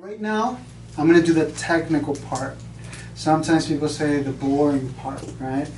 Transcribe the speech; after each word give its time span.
right 0.00 0.20
now, 0.20 0.56
I'm 0.96 1.08
gonna 1.08 1.20
do 1.20 1.32
the 1.32 1.50
technical 1.52 2.14
part. 2.14 2.56
Sometimes 3.16 3.66
people 3.66 3.88
say 3.88 4.22
the 4.22 4.30
boring 4.30 4.92
part, 4.94 5.24
right? 5.40 5.68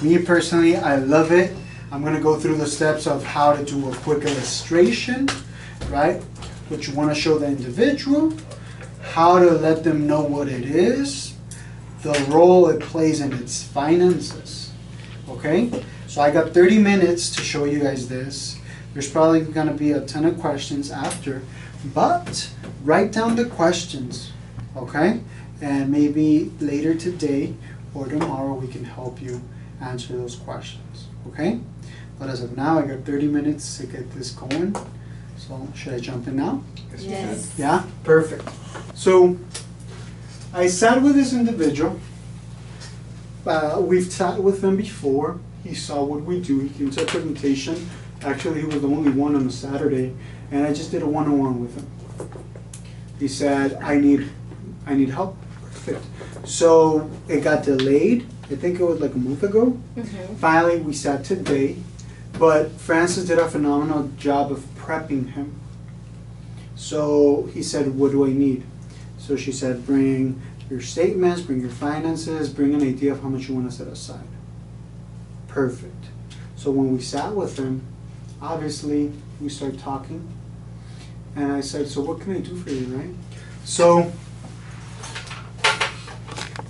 Me 0.00 0.16
personally, 0.18 0.76
I 0.76 0.96
love 0.96 1.32
it. 1.32 1.56
I'm 1.90 2.04
gonna 2.04 2.20
go 2.20 2.38
through 2.38 2.54
the 2.54 2.68
steps 2.68 3.08
of 3.08 3.24
how 3.24 3.56
to 3.56 3.64
do 3.64 3.90
a 3.90 3.96
quick 3.96 4.22
illustration, 4.22 5.28
right? 5.90 6.22
What 6.68 6.86
you 6.86 6.94
wanna 6.94 7.16
show 7.16 7.36
the 7.36 7.46
individual, 7.46 8.32
how 9.02 9.40
to 9.40 9.50
let 9.50 9.82
them 9.82 10.06
know 10.06 10.22
what 10.22 10.46
it 10.46 10.64
is, 10.64 11.34
the 12.02 12.12
role 12.28 12.68
it 12.68 12.80
plays 12.80 13.20
in 13.20 13.32
its 13.32 13.64
finances, 13.64 14.70
okay? 15.28 15.68
So 16.06 16.20
I 16.20 16.30
got 16.30 16.54
30 16.54 16.78
minutes 16.78 17.34
to 17.34 17.42
show 17.42 17.64
you 17.64 17.80
guys 17.80 18.08
this. 18.08 18.60
There's 18.92 19.10
probably 19.10 19.40
gonna 19.40 19.74
be 19.74 19.92
a 19.92 20.00
ton 20.02 20.26
of 20.26 20.38
questions 20.38 20.92
after, 20.92 21.42
but 21.94 22.50
write 22.84 23.12
down 23.12 23.36
the 23.36 23.44
questions, 23.44 24.32
okay? 24.76 25.20
And 25.60 25.90
maybe 25.90 26.52
later 26.60 26.94
today 26.94 27.54
or 27.94 28.06
tomorrow 28.06 28.54
we 28.54 28.68
can 28.68 28.84
help 28.84 29.20
you 29.20 29.40
answer 29.80 30.16
those 30.16 30.36
questions, 30.36 31.06
okay? 31.28 31.60
But 32.18 32.28
as 32.28 32.42
of 32.42 32.56
now, 32.56 32.78
I 32.78 32.82
got 32.82 33.04
30 33.04 33.28
minutes 33.28 33.78
to 33.78 33.86
get 33.86 34.10
this 34.12 34.30
going. 34.32 34.74
So 35.36 35.68
should 35.74 35.94
I 35.94 36.00
jump 36.00 36.26
in 36.26 36.36
now? 36.36 36.62
Yes. 36.98 37.54
Yeah, 37.56 37.84
perfect. 38.02 38.48
So 38.94 39.38
I 40.52 40.66
sat 40.66 41.00
with 41.00 41.14
this 41.14 41.32
individual. 41.32 41.98
Uh, 43.46 43.80
we've 43.80 44.10
sat 44.12 44.42
with 44.42 44.62
him 44.64 44.76
before. 44.76 45.38
He 45.62 45.74
saw 45.74 46.02
what 46.02 46.22
we 46.22 46.40
do. 46.40 46.58
He 46.60 46.68
came 46.70 46.90
to 46.90 47.02
a 47.02 47.06
presentation. 47.06 47.88
Actually, 48.22 48.60
he 48.60 48.66
was 48.66 48.80
the 48.80 48.88
only 48.88 49.12
one 49.12 49.36
on 49.36 49.46
a 49.46 49.50
Saturday, 49.50 50.12
and 50.50 50.66
I 50.66 50.72
just 50.72 50.90
did 50.90 51.02
a 51.02 51.06
one-on-one 51.06 51.60
with 51.60 51.74
him. 51.76 51.86
He 53.18 53.28
said, 53.28 53.74
"I 53.82 53.98
need, 53.98 54.28
I 54.86 54.94
need 54.94 55.10
help." 55.10 55.36
Perfect. 55.62 56.04
So 56.44 57.10
it 57.28 57.40
got 57.40 57.62
delayed. 57.64 58.26
I 58.50 58.54
think 58.56 58.80
it 58.80 58.84
was 58.84 59.00
like 59.00 59.14
a 59.14 59.18
month 59.18 59.42
ago. 59.42 59.76
Mhm. 59.96 60.36
Finally, 60.36 60.80
we 60.80 60.92
sat 60.94 61.24
today, 61.24 61.76
but 62.38 62.70
Francis 62.72 63.26
did 63.26 63.38
a 63.38 63.48
phenomenal 63.48 64.10
job 64.16 64.50
of 64.50 64.60
prepping 64.78 65.32
him. 65.32 65.52
So 66.76 67.48
he 67.52 67.62
said, 67.62 67.96
What 67.98 68.12
do 68.12 68.24
I 68.24 68.30
need? 68.32 68.62
So 69.18 69.36
she 69.36 69.52
said, 69.52 69.84
Bring 69.84 70.40
your 70.70 70.80
statements, 70.80 71.40
bring 71.42 71.60
your 71.60 71.70
finances, 71.70 72.48
bring 72.48 72.74
an 72.74 72.82
idea 72.82 73.12
of 73.12 73.22
how 73.22 73.28
much 73.28 73.48
you 73.48 73.54
want 73.54 73.70
to 73.70 73.76
set 73.76 73.88
aside. 73.88 74.28
Perfect. 75.48 76.06
So 76.56 76.70
when 76.70 76.92
we 76.94 77.00
sat 77.02 77.34
with 77.34 77.58
him, 77.58 77.82
obviously 78.40 79.12
we 79.40 79.48
started 79.48 79.78
talking. 79.80 80.22
And 81.38 81.52
I 81.52 81.60
said, 81.60 81.86
So 81.86 82.00
what 82.00 82.20
can 82.20 82.34
I 82.34 82.40
do 82.40 82.56
for 82.56 82.70
you, 82.70 82.86
right? 82.96 83.10
So, 83.64 84.12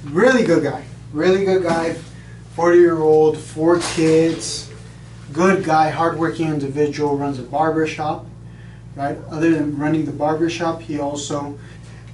really 0.05 0.44
good 0.44 0.62
guy. 0.62 0.84
Really 1.12 1.47
good 1.47 1.62
guy. 1.62 1.97
40 2.55 2.78
year 2.78 2.98
old, 2.98 3.39
four 3.39 3.78
kids, 3.78 4.70
good 5.33 5.64
guy, 5.64 5.89
hardworking 5.89 6.48
individual, 6.48 7.16
runs 7.16 7.39
a 7.39 7.42
barber 7.42 7.86
shop, 7.86 8.27
right? 8.94 9.16
Other 9.30 9.55
than 9.55 9.78
running 9.78 10.05
the 10.05 10.12
barber 10.12 10.50
shop, 10.50 10.83
he 10.83 10.98
also 10.98 11.58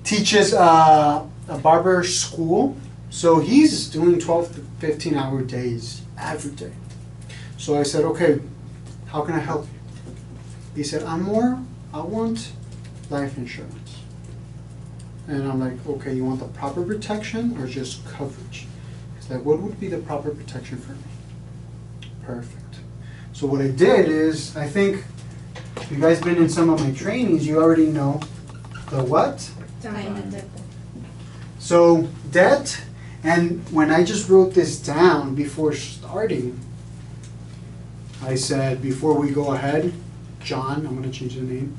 teaches 0.04 0.54
uh, 0.54 1.26
a 1.48 1.58
barber 1.58 2.04
school. 2.04 2.76
So 3.10 3.40
he's 3.40 3.88
doing 3.88 4.20
12 4.20 4.54
to 4.54 4.60
15 4.78 5.14
hour 5.16 5.42
days 5.42 6.02
every 6.20 6.52
day. 6.52 6.72
So 7.56 7.76
I 7.76 7.82
said, 7.82 8.04
okay, 8.04 8.40
how 9.06 9.22
can 9.22 9.34
I 9.34 9.40
help 9.40 9.66
you? 9.66 10.12
He 10.76 10.84
said, 10.84 11.02
I'm 11.04 11.22
more, 11.22 11.58
I 11.94 12.00
want 12.00 12.50
life 13.08 13.38
insurance. 13.38 14.00
And 15.28 15.46
I'm 15.46 15.60
like, 15.60 15.74
okay, 15.86 16.12
you 16.12 16.24
want 16.24 16.40
the 16.40 16.48
proper 16.48 16.82
protection 16.82 17.56
or 17.62 17.68
just 17.68 18.04
coverage? 18.08 18.66
He's 19.14 19.30
like, 19.30 19.44
what 19.44 19.60
would 19.60 19.78
be 19.78 19.86
the 19.86 19.98
proper 19.98 20.30
protection 20.30 20.78
for 20.78 20.92
me? 20.92 22.10
Perfect. 22.24 22.80
So 23.32 23.46
what 23.46 23.60
I 23.60 23.68
did 23.68 24.08
is, 24.08 24.56
I 24.56 24.66
think 24.66 25.04
if 25.76 25.88
you 25.92 26.00
guys 26.00 26.20
been 26.20 26.36
in 26.36 26.48
some 26.48 26.68
of 26.68 26.80
my 26.80 26.90
trainings, 26.90 27.46
you 27.46 27.62
already 27.62 27.86
know 27.86 28.20
the 28.90 29.04
what? 29.04 29.48
Diamond. 29.80 30.34
Um, 30.34 30.42
so 31.60 32.08
debt, 32.32 32.82
and 33.22 33.64
when 33.70 33.92
I 33.92 34.02
just 34.02 34.28
wrote 34.28 34.52
this 34.52 34.80
down 34.80 35.36
before 35.36 35.72
starting, 35.72 36.58
I 38.20 38.34
said, 38.34 38.82
before 38.82 39.14
we 39.14 39.30
go 39.30 39.52
ahead, 39.52 39.92
John, 40.44 40.86
I'm 40.86 40.94
gonna 40.94 41.10
change 41.10 41.36
the 41.36 41.40
name. 41.40 41.76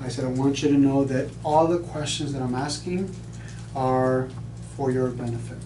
I 0.00 0.08
said, 0.08 0.24
I 0.24 0.28
want 0.28 0.62
you 0.62 0.70
to 0.70 0.78
know 0.78 1.04
that 1.04 1.28
all 1.44 1.66
the 1.66 1.78
questions 1.78 2.32
that 2.32 2.40
I'm 2.40 2.54
asking 2.54 3.14
are 3.76 4.30
for 4.74 4.90
your 4.90 5.10
benefit. 5.10 5.58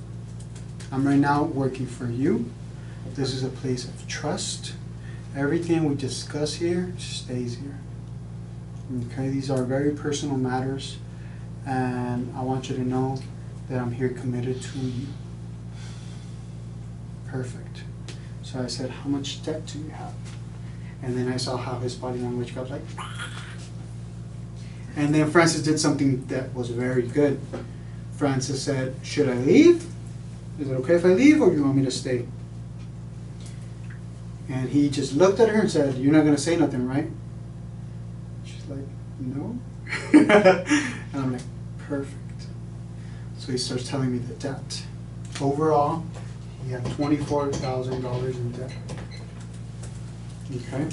I'm 0.90 1.06
right 1.06 1.18
now 1.18 1.44
working 1.44 1.86
for 1.86 2.06
you. 2.06 2.50
This 3.14 3.32
is 3.32 3.44
a 3.44 3.48
place 3.48 3.84
of 3.84 4.08
trust. 4.08 4.74
Everything 5.36 5.84
we 5.84 5.94
discuss 5.94 6.54
here 6.54 6.92
stays 6.98 7.58
here. 7.58 7.78
Okay, 9.12 9.28
these 9.28 9.48
are 9.48 9.62
very 9.62 9.92
personal 9.92 10.36
matters, 10.36 10.98
and 11.66 12.34
I 12.36 12.42
want 12.42 12.68
you 12.68 12.74
to 12.74 12.82
know 12.82 13.22
that 13.68 13.80
I'm 13.80 13.92
here 13.92 14.08
committed 14.08 14.60
to 14.60 14.78
you. 14.80 15.06
Perfect. 17.28 17.84
So 18.42 18.60
I 18.60 18.66
said, 18.66 18.90
How 18.90 19.08
much 19.08 19.44
debt 19.44 19.66
do 19.66 19.78
you 19.78 19.90
have? 19.90 20.14
And 21.04 21.14
then 21.14 21.30
I 21.30 21.36
saw 21.36 21.58
how 21.58 21.78
his 21.80 21.94
body 21.94 22.18
language 22.18 22.54
got 22.54 22.70
like. 22.70 22.80
And 24.96 25.14
then 25.14 25.30
Francis 25.30 25.62
did 25.62 25.78
something 25.78 26.24
that 26.26 26.54
was 26.54 26.70
very 26.70 27.02
good. 27.02 27.38
Francis 28.16 28.62
said, 28.62 28.94
Should 29.02 29.28
I 29.28 29.34
leave? 29.34 29.84
Is 30.58 30.70
it 30.70 30.74
okay 30.74 30.94
if 30.94 31.04
I 31.04 31.08
leave, 31.08 31.42
or 31.42 31.50
do 31.50 31.56
you 31.56 31.64
want 31.64 31.76
me 31.76 31.84
to 31.84 31.90
stay? 31.90 32.26
And 34.48 34.70
he 34.70 34.88
just 34.88 35.14
looked 35.14 35.40
at 35.40 35.50
her 35.50 35.60
and 35.60 35.70
said, 35.70 35.96
You're 35.96 36.12
not 36.12 36.22
going 36.22 36.36
to 36.36 36.40
say 36.40 36.56
nothing, 36.56 36.88
right? 36.88 37.10
She's 38.44 38.64
like, 38.66 38.86
No. 39.20 39.58
and 40.14 41.14
I'm 41.14 41.32
like, 41.32 41.42
Perfect. 41.86 42.16
So 43.38 43.52
he 43.52 43.58
starts 43.58 43.86
telling 43.86 44.10
me 44.10 44.18
the 44.18 44.34
debt. 44.34 44.82
Overall, 45.38 46.02
he 46.64 46.72
had 46.72 46.82
$24,000 46.84 48.34
in 48.36 48.52
debt. 48.52 48.72
Okay. 50.56 50.86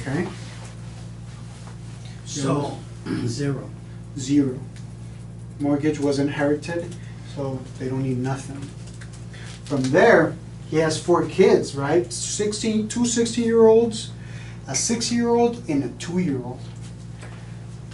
Okay. 0.00 0.28
So, 2.24 2.78
zero. 3.26 3.68
Zero. 4.18 4.58
Mortgage 5.60 5.98
was 5.98 6.18
inherited, 6.18 6.94
so 7.34 7.60
they 7.78 7.88
don't 7.88 8.02
need 8.02 8.18
nothing. 8.18 8.60
From 9.64 9.82
there, 9.84 10.36
he 10.70 10.76
has 10.78 11.02
four 11.02 11.26
kids, 11.26 11.74
right? 11.74 12.10
16, 12.12 12.88
two 12.88 13.04
16 13.04 13.44
year 13.44 13.66
olds, 13.66 14.10
a 14.66 14.74
six 14.74 15.12
year 15.12 15.28
old, 15.28 15.62
and 15.68 15.84
a 15.84 15.88
two 15.98 16.18
year 16.18 16.42
old. 16.42 16.60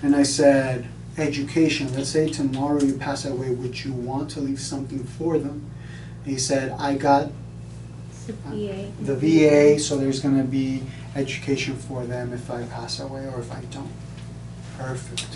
And 0.02 0.14
I 0.14 0.22
said, 0.22 0.86
education, 1.16 1.92
let's 1.94 2.10
say 2.10 2.28
tomorrow 2.28 2.80
you 2.80 2.94
pass 2.94 3.24
away, 3.24 3.50
would 3.50 3.84
you 3.84 3.92
want 3.92 4.30
to 4.30 4.40
leave 4.40 4.60
something 4.60 5.02
for 5.04 5.38
them? 5.38 5.68
And 6.24 6.32
he 6.32 6.38
said, 6.38 6.72
I 6.78 6.94
got 6.94 7.30
VA. 8.28 8.90
the 9.00 9.16
VA, 9.16 9.78
so 9.78 9.96
there's 9.96 10.20
gonna 10.20 10.44
be 10.44 10.82
education 11.16 11.74
for 11.76 12.04
them 12.04 12.32
if 12.32 12.50
I 12.50 12.64
pass 12.64 13.00
away 13.00 13.26
or 13.26 13.40
if 13.40 13.50
I 13.50 13.62
don't. 13.70 13.90
Perfect. 14.76 15.26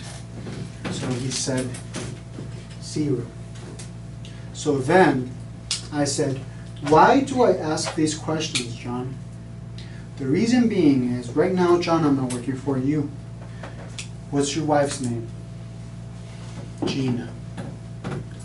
So 0.95 1.09
he 1.09 1.31
said 1.31 1.69
zero. 2.83 3.27
So 4.53 4.79
then 4.79 5.31
I 5.93 6.05
said, 6.05 6.39
why 6.89 7.21
do 7.21 7.43
I 7.43 7.57
ask 7.57 7.95
these 7.95 8.17
questions, 8.17 8.75
John? 8.77 9.17
The 10.19 10.27
reason 10.27 10.69
being 10.69 11.13
is 11.13 11.31
right 11.31 11.53
now, 11.53 11.81
John, 11.81 12.05
I'm 12.05 12.17
not 12.17 12.33
working 12.33 12.57
for 12.57 12.79
you. 12.79 13.11
What's 14.33 14.57
your 14.57 14.65
wife's 14.65 15.03
name? 15.03 15.29
Gina. 16.87 17.29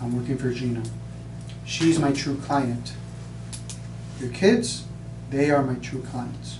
I'm 0.01 0.17
working 0.17 0.37
for 0.37 0.51
Gina. 0.51 0.83
She's 1.65 1.97
my 1.97 2.11
true 2.11 2.35
client. 2.35 2.91
Your 4.19 4.29
kids, 4.31 4.83
they 5.29 5.49
are 5.49 5.63
my 5.63 5.75
true 5.75 6.01
clients. 6.01 6.59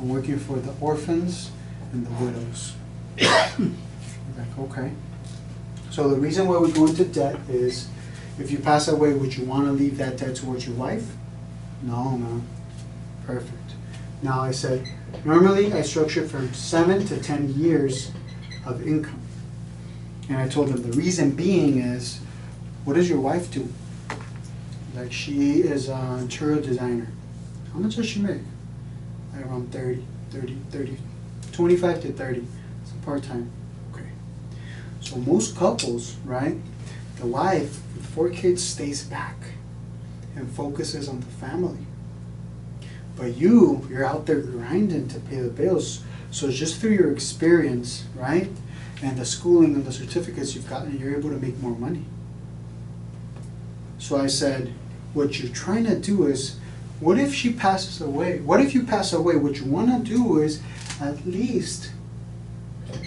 I'm 0.00 0.08
working 0.08 0.40
for 0.40 0.56
the 0.56 0.74
orphans 0.80 1.52
and 1.92 2.04
the 2.04 2.24
widows. 2.24 2.74
like, 3.20 4.58
okay. 4.58 4.90
So 5.92 6.08
the 6.08 6.16
reason 6.16 6.48
why 6.48 6.58
we 6.58 6.72
go 6.72 6.88
into 6.88 7.04
debt 7.04 7.38
is 7.48 7.86
if 8.40 8.50
you 8.50 8.58
pass 8.58 8.88
away, 8.88 9.14
would 9.14 9.36
you 9.36 9.44
want 9.44 9.66
to 9.66 9.70
leave 9.70 9.98
that 9.98 10.16
debt 10.16 10.34
towards 10.34 10.66
your 10.66 10.74
wife? 10.74 11.06
No, 11.80 12.16
no. 12.16 12.42
Perfect. 13.24 13.74
Now 14.20 14.40
I 14.40 14.50
said, 14.50 14.88
normally 15.24 15.72
I 15.72 15.82
structure 15.82 16.26
from 16.26 16.52
seven 16.54 17.06
to 17.06 17.22
ten 17.22 17.54
years 17.54 18.10
of 18.66 18.86
income. 18.86 19.20
And 20.28 20.38
I 20.38 20.48
told 20.48 20.68
them 20.68 20.82
the 20.82 20.96
reason 20.96 21.32
being 21.32 21.78
is, 21.78 22.20
what 22.84 22.94
does 22.94 23.08
your 23.08 23.20
wife 23.20 23.50
do? 23.50 23.68
Like 24.94 25.12
she 25.12 25.60
is 25.60 25.88
an 25.88 26.20
interior 26.20 26.60
designer. 26.60 27.08
How 27.72 27.78
much 27.80 27.96
does 27.96 28.06
she 28.06 28.20
make? 28.20 28.40
Like 29.34 29.44
around 29.46 29.72
30, 29.72 30.04
30, 30.30 30.56
30, 30.70 30.96
25 31.52 32.02
to 32.02 32.12
30. 32.12 32.46
It's 32.82 32.92
a 32.92 33.04
part 33.04 33.22
time. 33.22 33.50
Okay. 33.92 34.08
So 35.00 35.16
most 35.16 35.56
couples, 35.56 36.16
right? 36.24 36.56
The 37.16 37.26
wife 37.26 37.80
with 37.94 38.06
four 38.06 38.30
kids 38.30 38.62
stays 38.62 39.02
back 39.04 39.36
and 40.36 40.50
focuses 40.50 41.08
on 41.08 41.20
the 41.20 41.26
family. 41.26 41.78
But 43.16 43.36
you, 43.36 43.86
you're 43.88 44.04
out 44.04 44.26
there 44.26 44.40
grinding 44.40 45.08
to 45.08 45.20
pay 45.20 45.36
the 45.36 45.48
bills. 45.48 46.02
So 46.34 46.50
just 46.50 46.80
through 46.80 46.90
your 46.90 47.12
experience, 47.12 48.06
right? 48.16 48.50
And 49.00 49.16
the 49.16 49.24
schooling 49.24 49.76
and 49.76 49.84
the 49.84 49.92
certificates 49.92 50.56
you've 50.56 50.68
gotten, 50.68 50.98
you're 50.98 51.16
able 51.16 51.30
to 51.30 51.36
make 51.36 51.56
more 51.62 51.76
money. 51.76 52.04
So 53.98 54.16
I 54.16 54.26
said, 54.26 54.74
what 55.12 55.38
you're 55.38 55.52
trying 55.52 55.84
to 55.84 55.96
do 55.96 56.26
is, 56.26 56.58
what 56.98 57.20
if 57.20 57.32
she 57.32 57.52
passes 57.52 58.00
away? 58.00 58.40
What 58.40 58.60
if 58.60 58.74
you 58.74 58.82
pass 58.82 59.12
away? 59.12 59.36
What 59.36 59.60
you 59.60 59.66
want 59.66 59.90
to 60.04 60.10
do 60.12 60.40
is 60.40 60.60
at 61.00 61.24
least 61.24 61.92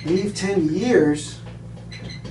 leave 0.06 0.34
10 0.34 0.74
years 0.74 1.42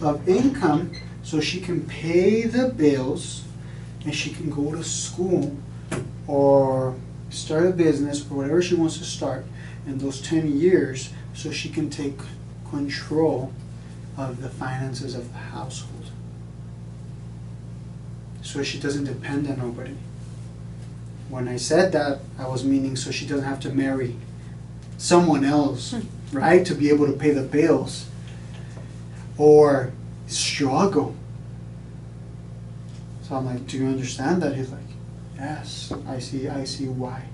of 0.00 0.26
income 0.26 0.92
so 1.22 1.40
she 1.40 1.60
can 1.60 1.86
pay 1.86 2.44
the 2.44 2.70
bills 2.70 3.44
and 4.06 4.14
she 4.14 4.30
can 4.30 4.48
go 4.48 4.72
to 4.74 4.82
school 4.82 5.58
or 6.26 6.94
start 7.28 7.66
a 7.66 7.70
business 7.70 8.22
or 8.30 8.38
whatever 8.38 8.62
she 8.62 8.74
wants 8.74 8.96
to 8.96 9.04
start 9.04 9.44
in 9.86 9.98
those 9.98 10.20
10 10.20 10.58
years 10.58 11.10
so 11.34 11.50
she 11.50 11.68
can 11.68 11.88
take 11.88 12.18
control 12.70 13.52
of 14.16 14.42
the 14.42 14.48
finances 14.48 15.14
of 15.14 15.32
the 15.32 15.38
household 15.38 16.10
so 18.46 18.62
she 18.62 18.78
doesn't 18.78 19.04
depend 19.04 19.48
on 19.48 19.58
nobody. 19.58 19.94
When 21.28 21.48
I 21.48 21.56
said 21.56 21.92
that, 21.92 22.20
I 22.38 22.46
was 22.46 22.64
meaning 22.64 22.94
so 22.94 23.10
she 23.10 23.26
doesn't 23.26 23.44
have 23.44 23.60
to 23.60 23.70
marry 23.70 24.14
someone 24.98 25.44
else, 25.44 25.92
hmm. 25.92 26.36
right, 26.36 26.64
to 26.64 26.74
be 26.74 26.88
able 26.88 27.06
to 27.06 27.12
pay 27.12 27.32
the 27.32 27.42
bills 27.42 28.08
or 29.36 29.92
struggle. 30.28 31.14
So 33.22 33.34
I'm 33.34 33.46
like, 33.46 33.66
do 33.66 33.78
you 33.78 33.86
understand 33.86 34.40
that? 34.42 34.54
He's 34.54 34.70
like, 34.70 34.80
yes, 35.34 35.92
I 36.06 36.20
see, 36.20 36.48
I 36.48 36.64
see 36.64 36.86
why. 36.86 37.24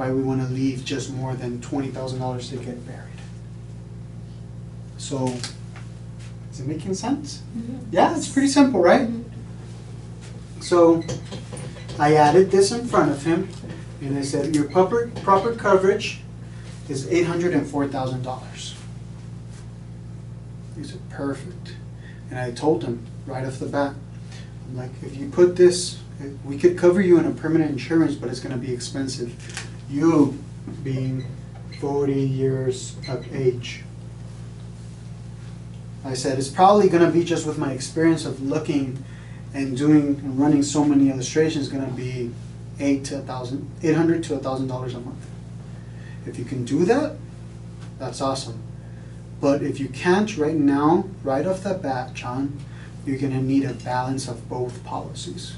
Why 0.00 0.10
we 0.10 0.22
want 0.22 0.40
to 0.40 0.48
leave 0.48 0.82
just 0.82 1.12
more 1.12 1.34
than 1.34 1.60
twenty 1.60 1.88
thousand 1.88 2.20
dollars 2.20 2.48
to 2.48 2.56
get 2.56 2.86
buried. 2.86 3.20
So, 4.96 5.26
is 6.50 6.60
it 6.60 6.66
making 6.66 6.94
sense? 6.94 7.42
Mm-hmm. 7.54 7.76
Yeah, 7.92 8.16
it's 8.16 8.26
pretty 8.26 8.48
simple, 8.48 8.80
right? 8.80 9.06
Mm-hmm. 9.10 10.62
So 10.62 11.04
I 11.98 12.14
added 12.14 12.50
this 12.50 12.72
in 12.72 12.86
front 12.86 13.10
of 13.10 13.22
him 13.26 13.50
and 14.00 14.16
I 14.16 14.22
said, 14.22 14.56
your 14.56 14.64
proper, 14.70 15.08
proper 15.22 15.54
coverage 15.54 16.22
is 16.88 17.06
eight 17.08 17.26
hundred 17.26 17.52
and 17.52 17.66
four 17.66 17.86
thousand 17.86 18.22
dollars. 18.22 18.76
He 20.78 20.82
said, 20.82 21.00
perfect. 21.10 21.74
And 22.30 22.38
I 22.38 22.52
told 22.52 22.84
him 22.84 23.04
right 23.26 23.44
off 23.44 23.58
the 23.58 23.66
bat, 23.66 23.92
I'm 24.66 24.76
like, 24.78 24.92
if 25.02 25.14
you 25.18 25.28
put 25.28 25.56
this, 25.56 25.98
we 26.42 26.56
could 26.56 26.78
cover 26.78 27.02
you 27.02 27.18
in 27.18 27.26
a 27.26 27.32
permanent 27.32 27.70
insurance, 27.70 28.14
but 28.14 28.30
it's 28.30 28.40
gonna 28.40 28.56
be 28.56 28.72
expensive. 28.72 29.66
You 29.90 30.38
being 30.84 31.26
forty 31.80 32.20
years 32.20 32.94
of 33.08 33.34
age. 33.34 33.82
I 36.04 36.14
said, 36.14 36.38
it's 36.38 36.48
probably 36.48 36.88
gonna 36.88 37.10
be 37.10 37.24
just 37.24 37.44
with 37.44 37.58
my 37.58 37.72
experience 37.72 38.24
of 38.24 38.40
looking 38.40 39.04
and 39.52 39.76
doing 39.76 40.20
and 40.22 40.38
running 40.38 40.62
so 40.62 40.84
many 40.84 41.10
illustrations 41.10 41.68
gonna 41.68 41.90
be 41.90 42.30
eight 42.78 43.04
to 43.06 43.18
a 43.18 43.22
thousand, 43.22 43.68
eight 43.82 43.96
hundred 43.96 44.22
to 44.24 44.34
a 44.34 44.38
thousand 44.38 44.68
dollars 44.68 44.94
a 44.94 45.00
month. 45.00 45.26
If 46.24 46.38
you 46.38 46.44
can 46.44 46.64
do 46.64 46.84
that, 46.84 47.16
that's 47.98 48.20
awesome. 48.20 48.62
But 49.40 49.62
if 49.62 49.80
you 49.80 49.88
can't 49.88 50.36
right 50.36 50.54
now, 50.54 51.06
right 51.24 51.44
off 51.46 51.64
the 51.64 51.74
bat, 51.74 52.14
John, 52.14 52.60
you're 53.04 53.18
gonna 53.18 53.42
need 53.42 53.64
a 53.64 53.74
balance 53.74 54.28
of 54.28 54.48
both 54.48 54.84
policies. 54.84 55.56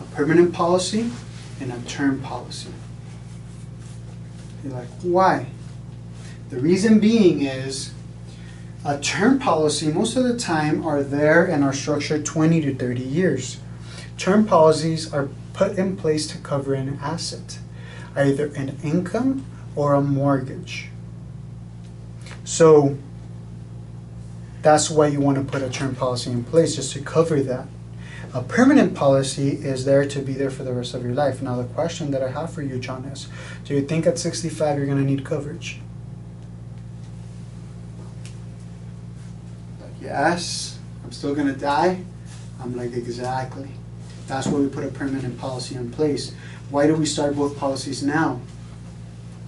A 0.00 0.04
permanent 0.14 0.54
policy 0.54 1.10
and 1.60 1.72
a 1.72 1.80
term 1.80 2.20
policy. 2.20 2.70
You're 4.62 4.72
like, 4.72 4.88
why? 5.02 5.46
The 6.50 6.60
reason 6.60 7.00
being 7.00 7.42
is 7.42 7.92
a 8.84 8.98
term 8.98 9.38
policy, 9.38 9.92
most 9.92 10.16
of 10.16 10.24
the 10.24 10.36
time, 10.36 10.84
are 10.86 11.02
there 11.02 11.44
and 11.44 11.64
are 11.64 11.72
structured 11.72 12.24
20 12.26 12.60
to 12.62 12.74
30 12.74 13.00
years. 13.00 13.58
Term 14.18 14.46
policies 14.46 15.12
are 15.12 15.28
put 15.52 15.78
in 15.78 15.96
place 15.96 16.26
to 16.28 16.38
cover 16.38 16.74
an 16.74 16.98
asset, 17.00 17.58
either 18.16 18.46
an 18.54 18.78
income 18.82 19.44
or 19.74 19.94
a 19.94 20.00
mortgage. 20.00 20.88
So 22.44 22.98
that's 24.62 24.90
why 24.90 25.08
you 25.08 25.20
want 25.20 25.38
to 25.38 25.44
put 25.44 25.62
a 25.62 25.70
term 25.70 25.94
policy 25.94 26.30
in 26.30 26.44
place, 26.44 26.76
just 26.76 26.92
to 26.92 27.00
cover 27.00 27.40
that. 27.42 27.66
A 28.34 28.42
permanent 28.42 28.94
policy 28.94 29.50
is 29.50 29.84
there 29.84 30.06
to 30.06 30.20
be 30.20 30.32
there 30.32 30.50
for 30.50 30.64
the 30.64 30.72
rest 30.72 30.94
of 30.94 31.02
your 31.02 31.12
life. 31.12 31.42
Now, 31.42 31.56
the 31.56 31.64
question 31.64 32.10
that 32.12 32.22
I 32.22 32.30
have 32.30 32.52
for 32.52 32.62
you, 32.62 32.78
John, 32.78 33.04
is 33.04 33.28
do 33.64 33.74
you 33.74 33.82
think 33.82 34.06
at 34.06 34.18
65 34.18 34.78
you're 34.78 34.86
going 34.86 34.98
to 34.98 35.04
need 35.04 35.24
coverage? 35.24 35.80
Yes, 40.02 40.78
I'm 41.04 41.12
still 41.12 41.34
gonna 41.34 41.54
die. 41.54 42.02
I'm 42.60 42.76
like, 42.76 42.92
exactly. 42.92 43.70
That's 44.26 44.46
why 44.46 44.58
we 44.58 44.68
put 44.68 44.84
a 44.84 44.88
permanent 44.88 45.38
policy 45.38 45.76
in 45.76 45.90
place. 45.90 46.34
Why 46.70 46.86
do 46.86 46.94
we 46.96 47.06
start 47.06 47.36
both 47.36 47.56
policies 47.56 48.02
now? 48.02 48.40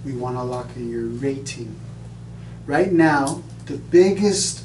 We 0.05 0.13
wanna 0.13 0.43
lock 0.43 0.69
in 0.75 0.89
your 0.89 1.05
rating. 1.05 1.75
Right 2.65 2.91
now, 2.91 3.43
the 3.65 3.77
biggest, 3.77 4.64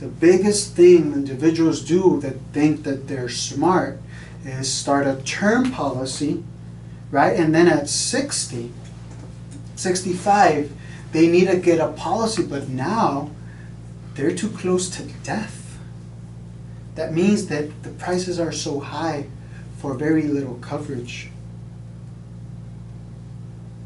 the 0.00 0.08
biggest 0.08 0.74
thing 0.74 1.12
individuals 1.12 1.82
do 1.82 2.18
that 2.20 2.36
think 2.52 2.84
that 2.84 3.06
they're 3.06 3.28
smart 3.28 4.00
is 4.46 4.72
start 4.72 5.06
a 5.06 5.20
term 5.22 5.70
policy, 5.70 6.42
right? 7.10 7.38
And 7.38 7.54
then 7.54 7.68
at 7.68 7.88
60, 7.88 8.72
65, 9.76 10.72
they 11.12 11.28
need 11.28 11.48
to 11.48 11.56
get 11.56 11.80
a 11.80 11.88
policy, 11.88 12.42
but 12.42 12.68
now 12.68 13.30
they're 14.14 14.34
too 14.34 14.48
close 14.48 14.88
to 14.96 15.02
death. 15.22 15.78
That 16.94 17.12
means 17.12 17.46
that 17.48 17.82
the 17.82 17.90
prices 17.90 18.40
are 18.40 18.52
so 18.52 18.80
high 18.80 19.26
for 19.78 19.94
very 19.94 20.22
little 20.22 20.54
coverage. 20.56 21.30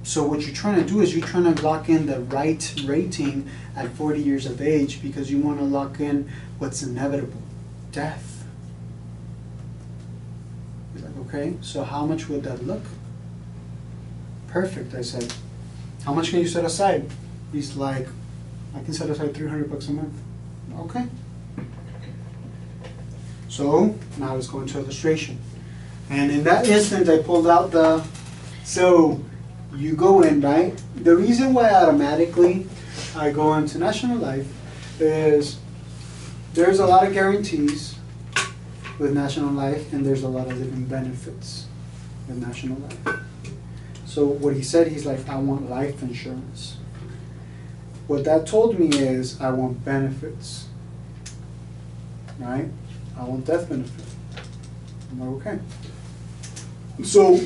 So 0.04 0.22
what 0.22 0.42
you're 0.42 0.54
trying 0.54 0.76
to 0.76 0.86
do 0.86 1.00
is 1.00 1.16
you're 1.16 1.26
trying 1.26 1.52
to 1.52 1.62
lock 1.62 1.88
in 1.88 2.04
the 2.04 2.20
right 2.20 2.74
rating 2.84 3.48
at 3.74 3.88
40 3.92 4.20
years 4.20 4.44
of 4.44 4.60
age 4.60 5.02
because 5.02 5.30
you 5.30 5.38
want 5.38 5.58
to 5.58 5.64
lock 5.64 5.98
in 5.98 6.30
what's 6.58 6.82
inevitable, 6.82 7.40
death. 7.90 8.44
He's 10.92 11.02
like, 11.02 11.16
okay, 11.26 11.54
so 11.62 11.84
how 11.84 12.04
much 12.04 12.28
would 12.28 12.42
that 12.42 12.66
look? 12.66 12.82
Perfect, 14.48 14.94
I 14.94 15.00
said. 15.00 15.32
How 16.04 16.12
much 16.12 16.28
can 16.28 16.40
you 16.40 16.48
set 16.48 16.66
aside? 16.66 17.10
He's 17.50 17.74
like, 17.74 18.06
I 18.76 18.82
can 18.82 18.92
set 18.92 19.08
aside 19.08 19.34
300 19.34 19.70
bucks 19.70 19.88
a 19.88 19.92
month. 19.92 20.14
Okay. 20.80 21.06
So 23.48 23.98
now 24.18 24.34
let's 24.34 24.48
go 24.48 24.60
into 24.60 24.78
illustration. 24.78 25.38
And 26.10 26.30
in 26.30 26.44
that 26.44 26.68
instant, 26.68 27.08
I 27.08 27.22
pulled 27.22 27.46
out 27.46 27.70
the, 27.70 28.04
so 28.64 29.24
you 29.76 29.94
go 29.94 30.22
in, 30.22 30.40
right? 30.40 30.80
The 30.96 31.16
reason 31.16 31.54
why 31.54 31.70
automatically 31.70 32.66
I 33.16 33.30
go 33.30 33.54
into 33.54 33.78
National 33.78 34.18
Life 34.18 34.46
is 35.00 35.58
there's 36.52 36.78
a 36.78 36.86
lot 36.86 37.06
of 37.06 37.12
guarantees 37.12 37.96
with 38.98 39.12
National 39.12 39.50
Life 39.50 39.92
and 39.92 40.06
there's 40.06 40.22
a 40.22 40.28
lot 40.28 40.46
of 40.46 40.58
living 40.58 40.84
benefits 40.84 41.66
with 42.28 42.38
National 42.38 42.78
Life. 42.78 43.20
So 44.06 44.26
what 44.26 44.54
he 44.54 44.62
said, 44.62 44.88
he's 44.88 45.04
like, 45.04 45.28
I 45.28 45.36
want 45.36 45.68
life 45.68 46.00
insurance. 46.02 46.76
What 48.06 48.24
that 48.24 48.46
told 48.46 48.78
me 48.78 48.88
is 48.88 49.40
I 49.40 49.50
want 49.50 49.84
benefits. 49.84 50.68
Right? 52.38 52.68
I 53.18 53.24
want 53.24 53.46
death 53.46 53.68
benefit. 53.68 54.04
I'm 55.10 55.38
like, 55.38 55.46
okay. 55.46 55.58
So 57.02 57.40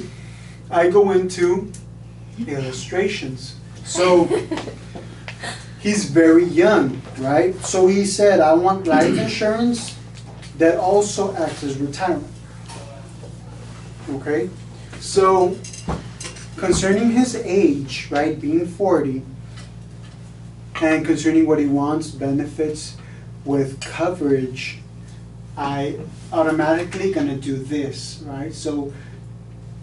I 0.71 0.91
go 0.91 1.11
into 1.13 1.73
illustrations. 2.47 3.57
So 3.85 4.29
he's 5.81 6.05
very 6.07 6.45
young, 6.45 7.01
right? 7.19 7.55
So 7.65 7.87
he 7.87 8.05
said, 8.05 8.41
I 8.41 8.53
want 8.55 8.87
life 8.87 9.17
insurance 9.19 9.97
that 10.59 10.77
also 10.77 11.35
acts 11.37 11.63
as 11.63 11.79
retirement. 11.79 12.33
Okay? 14.11 14.51
So 15.01 15.57
concerning 16.57 17.11
his 17.11 17.37
age, 17.37 18.09
right, 18.11 18.39
being 18.41 18.67
40, 18.67 19.23
and 20.81 21.05
concerning 21.05 21.47
what 21.47 21.59
he 21.59 21.67
wants, 21.67 22.11
benefits 22.11 22.97
with 23.45 23.81
coverage, 23.81 24.79
I 25.57 25.99
automatically 26.33 27.13
gonna 27.13 27.37
do 27.37 27.57
this, 27.57 28.23
right? 28.25 28.53
So 28.53 28.93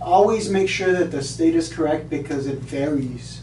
always 0.05 0.49
make 0.49 0.69
sure 0.69 0.93
that 0.93 1.11
the 1.11 1.23
state 1.23 1.55
is 1.55 1.73
correct 1.73 2.09
because 2.09 2.45
it 2.47 2.59
varies. 2.59 3.41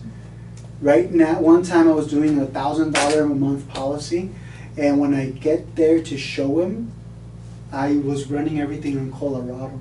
Right 0.80 1.10
now, 1.10 1.40
one 1.40 1.62
time 1.62 1.88
I 1.88 1.92
was 1.92 2.08
doing 2.08 2.38
a 2.40 2.46
thousand 2.46 2.94
dollar 2.94 3.22
a 3.22 3.28
month 3.28 3.68
policy, 3.68 4.30
and 4.76 4.98
when 5.00 5.12
I 5.12 5.30
get 5.30 5.76
there 5.76 6.00
to 6.02 6.16
show 6.16 6.60
him, 6.60 6.92
I 7.72 7.96
was 7.96 8.28
running 8.28 8.60
everything 8.60 8.94
in 8.94 9.12
Colorado. 9.12 9.78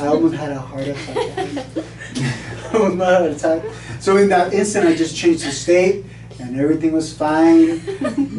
I 0.00 0.06
almost 0.06 0.34
had 0.34 0.50
a 0.50 0.58
heart 0.58 0.88
attack. 0.88 1.38
I 1.38 2.70
almost 2.74 2.98
had 2.98 3.12
a 3.12 3.18
heart 3.18 3.30
attack. 3.30 3.64
So 4.00 4.16
in 4.16 4.28
that 4.30 4.52
instant, 4.52 4.86
I 4.86 4.94
just 4.94 5.16
changed 5.16 5.44
the 5.44 5.52
state, 5.52 6.04
and 6.40 6.58
everything 6.58 6.92
was 6.92 7.12
fine. 7.12 7.80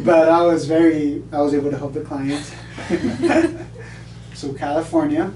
But 0.04 0.28
I 0.28 0.42
was 0.42 0.66
very, 0.66 1.22
I 1.32 1.40
was 1.40 1.54
able 1.54 1.70
to 1.70 1.78
help 1.78 1.94
the 1.94 2.02
client. 2.02 2.44
so 4.34 4.52
California, 4.52 5.32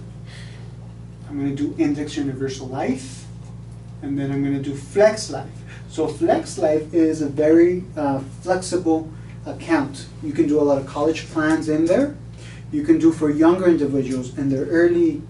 I'm 1.29 1.39
gonna 1.39 1.55
do 1.55 1.75
Index 1.79 2.17
Universal 2.17 2.69
Life, 2.69 3.27
and 4.03 4.19
then 4.19 4.33
I'm 4.33 4.43
gonna 4.43 4.63
do 4.63 4.75
Flex 4.75 5.31
Life. 5.31 5.51
So 5.89 6.09
Flex 6.09 6.57
Life 6.59 6.95
is 6.95 7.21
a 7.21 7.29
very 7.29 7.85
uh, 7.97 8.21
flexible 8.43 9.11
account. 9.45 10.07
You 10.23 10.33
can 10.33 10.49
do 10.49 10.59
a 10.61 10.63
lot 10.63 10.79
of 10.79 10.87
college 10.87 11.27
plans 11.31 11.69
in 11.69 11.85
there. 11.85 12.17
You 12.73 12.83
can 12.83 12.99
do 12.99 13.13
for 13.13 13.31
younger 13.31 13.67
individuals 13.67 14.37
in 14.39 14.49
their 14.49 14.67
early, 14.67 15.23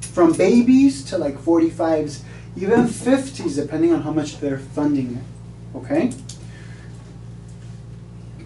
from 0.00 0.32
babies 0.32 1.04
to 1.06 1.18
like 1.18 1.36
45s, 1.36 2.22
even 2.56 2.86
50s, 2.86 3.56
depending 3.56 3.92
on 3.92 4.02
how 4.02 4.12
much 4.12 4.38
they're 4.38 4.58
funding 4.58 5.16
it. 5.16 5.76
Okay? 5.78 6.12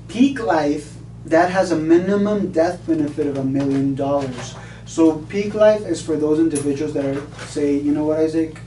Peak 0.08 0.40
Life, 0.40 0.94
that 1.26 1.50
has 1.50 1.72
a 1.72 1.76
minimum 1.76 2.52
death 2.52 2.86
benefit 2.86 3.26
of 3.26 3.36
a 3.38 3.44
million 3.44 3.94
dollars. 3.94 4.54
So 4.94 5.16
Peak 5.28 5.54
Life 5.54 5.80
is 5.86 6.00
for 6.00 6.14
those 6.14 6.38
individuals 6.38 6.94
that 6.94 7.04
are, 7.04 7.20
say, 7.46 7.76
you 7.76 7.90
know 7.90 8.04
what, 8.04 8.20
Isaac? 8.20 8.60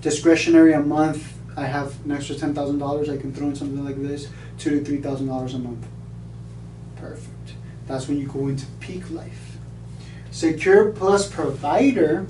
Discretionary 0.00 0.72
a 0.72 0.80
month, 0.80 1.34
I 1.56 1.66
have 1.66 2.04
an 2.04 2.10
extra 2.10 2.34
ten 2.34 2.52
thousand 2.52 2.80
dollars, 2.80 3.08
I 3.08 3.16
can 3.16 3.32
throw 3.32 3.46
in 3.46 3.54
something 3.54 3.84
like 3.84 4.02
this, 4.02 4.26
two 4.58 4.70
to 4.70 4.84
three 4.84 4.96
thousand 4.96 5.28
dollars 5.28 5.54
a 5.54 5.60
month. 5.60 5.86
Perfect. 6.96 7.54
That's 7.86 8.08
when 8.08 8.18
you 8.18 8.26
go 8.26 8.48
into 8.48 8.66
Peak 8.80 9.08
Life. 9.12 9.56
Secure 10.32 10.90
Plus 10.90 11.30
Provider, 11.30 12.26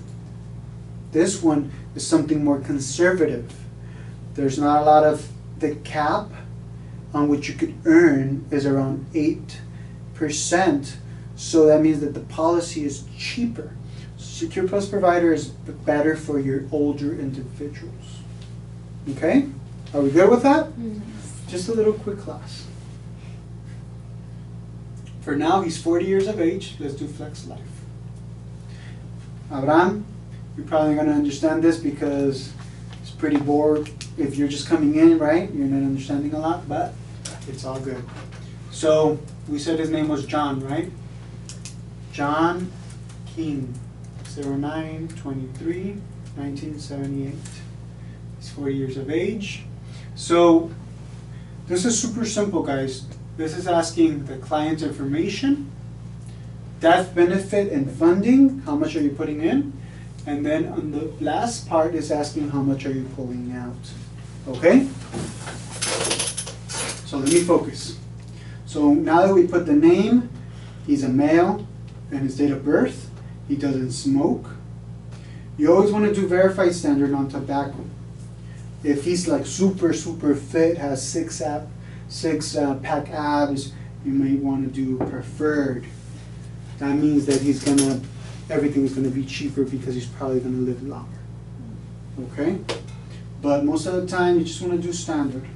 this 1.12 1.42
one 1.42 1.72
is 1.94 2.06
something 2.06 2.44
more 2.44 2.60
conservative. 2.60 3.50
There's 4.34 4.58
not 4.58 4.82
a 4.82 4.84
lot 4.84 5.04
of, 5.04 5.26
the 5.58 5.76
cap 5.76 6.28
on 7.14 7.28
which 7.28 7.48
you 7.48 7.54
could 7.54 7.76
earn 7.86 8.44
is 8.50 8.66
around 8.66 9.06
eight 9.14 9.62
percent. 10.12 10.98
So 11.36 11.66
that 11.66 11.82
means 11.82 12.00
that 12.00 12.14
the 12.14 12.20
policy 12.20 12.84
is 12.84 13.04
cheaper. 13.16 13.72
Secure 14.16 14.66
Plus 14.66 14.88
Provider 14.88 15.32
is 15.32 15.48
better 15.48 16.16
for 16.16 16.38
your 16.40 16.64
older 16.72 17.12
individuals. 17.12 18.20
Okay? 19.10 19.46
Are 19.94 20.00
we 20.00 20.10
good 20.10 20.30
with 20.30 20.42
that? 20.42 20.66
Mm-hmm. 20.66 21.00
Just 21.48 21.68
a 21.68 21.72
little 21.72 21.92
quick 21.92 22.18
class. 22.18 22.66
For 25.20 25.36
now, 25.36 25.60
he's 25.60 25.80
40 25.80 26.04
years 26.04 26.26
of 26.26 26.40
age. 26.40 26.76
Let's 26.78 26.94
do 26.94 27.06
Flex 27.06 27.46
Life. 27.46 27.60
Abraham, 29.52 30.06
you're 30.56 30.66
probably 30.66 30.94
going 30.94 31.06
to 31.06 31.12
understand 31.12 31.62
this 31.62 31.78
because 31.78 32.52
it's 33.02 33.10
pretty 33.10 33.36
bored. 33.36 33.90
If 34.16 34.36
you're 34.36 34.48
just 34.48 34.68
coming 34.68 34.96
in, 34.96 35.18
right, 35.18 35.52
you're 35.52 35.66
not 35.66 35.84
understanding 35.84 36.32
a 36.32 36.38
lot, 36.38 36.68
but 36.68 36.94
it's 37.48 37.64
all 37.64 37.78
good. 37.78 38.02
So, 38.70 39.18
we 39.48 39.58
said 39.58 39.78
his 39.78 39.90
name 39.90 40.08
was 40.08 40.26
John, 40.26 40.60
right? 40.60 40.90
John 42.16 42.72
King, 43.34 43.74
09 44.34 45.08
23 45.20 46.00
1978. 46.34 47.34
He's 48.38 48.50
40 48.52 48.74
years 48.74 48.96
of 48.96 49.10
age. 49.10 49.64
So, 50.14 50.70
this 51.66 51.84
is 51.84 52.00
super 52.00 52.24
simple, 52.24 52.62
guys. 52.62 53.04
This 53.36 53.54
is 53.54 53.68
asking 53.68 54.24
the 54.24 54.38
client's 54.38 54.82
information, 54.82 55.70
death 56.80 57.14
benefit 57.14 57.70
and 57.70 57.90
funding, 57.90 58.60
how 58.60 58.76
much 58.76 58.96
are 58.96 59.02
you 59.02 59.10
putting 59.10 59.42
in? 59.42 59.74
And 60.24 60.44
then 60.44 60.68
on 60.68 60.92
the 60.92 61.12
last 61.22 61.68
part 61.68 61.94
is 61.94 62.10
asking 62.10 62.48
how 62.48 62.62
much 62.62 62.86
are 62.86 62.92
you 62.92 63.04
pulling 63.14 63.52
out. 63.52 64.56
Okay? 64.56 64.88
So 67.04 67.18
let 67.18 67.28
me 67.28 67.42
focus. 67.42 67.98
So 68.64 68.94
now 68.94 69.26
that 69.26 69.34
we 69.34 69.46
put 69.46 69.66
the 69.66 69.74
name, 69.74 70.30
he's 70.86 71.04
a 71.04 71.10
male, 71.10 71.66
and 72.10 72.20
his 72.20 72.36
date 72.36 72.50
of 72.50 72.64
birth, 72.64 73.10
he 73.48 73.56
doesn't 73.56 73.92
smoke. 73.92 74.50
You 75.58 75.72
always 75.72 75.90
want 75.90 76.04
to 76.06 76.14
do 76.14 76.26
verified 76.26 76.74
standard 76.74 77.14
on 77.14 77.28
tobacco. 77.28 77.84
If 78.84 79.04
he's 79.04 79.26
like 79.26 79.46
super, 79.46 79.92
super 79.92 80.34
fit, 80.34 80.76
has 80.76 81.06
six 81.06 81.40
ab, 81.40 81.68
six 82.08 82.56
uh, 82.56 82.74
pack 82.76 83.10
abs, 83.10 83.72
you 84.04 84.12
may 84.12 84.34
want 84.34 84.64
to 84.64 84.70
do 84.72 84.98
preferred. 84.98 85.86
That 86.78 86.94
means 86.94 87.26
that 87.26 87.40
he's 87.40 87.64
gonna, 87.64 88.00
everything's 88.50 88.92
gonna 88.94 89.08
be 89.08 89.24
cheaper 89.24 89.64
because 89.64 89.94
he's 89.94 90.06
probably 90.06 90.40
gonna 90.40 90.58
live 90.58 90.82
longer. 90.82 91.18
Okay? 92.32 92.58
But 93.42 93.64
most 93.64 93.86
of 93.86 93.94
the 93.94 94.06
time, 94.06 94.38
you 94.38 94.44
just 94.44 94.60
want 94.60 94.80
to 94.80 94.86
do 94.86 94.92
standard. 94.92 95.46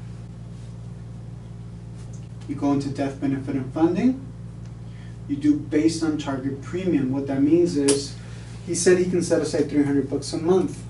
You 2.49 2.55
go 2.55 2.73
into 2.73 2.89
death 2.89 3.21
benefit 3.21 3.55
and 3.55 3.73
funding. 3.73 4.27
You 5.31 5.37
do 5.37 5.55
based 5.55 6.03
on 6.03 6.19
target 6.19 6.61
premium. 6.61 7.13
What 7.13 7.29
that 7.29 7.41
means 7.41 7.77
is, 7.77 8.17
he 8.67 8.75
said 8.75 8.99
he 8.99 9.05
can 9.05 9.23
set 9.23 9.41
aside 9.41 9.71
300 9.71 10.11
bucks 10.11 10.33
a 10.33 10.39
month. 10.39 10.83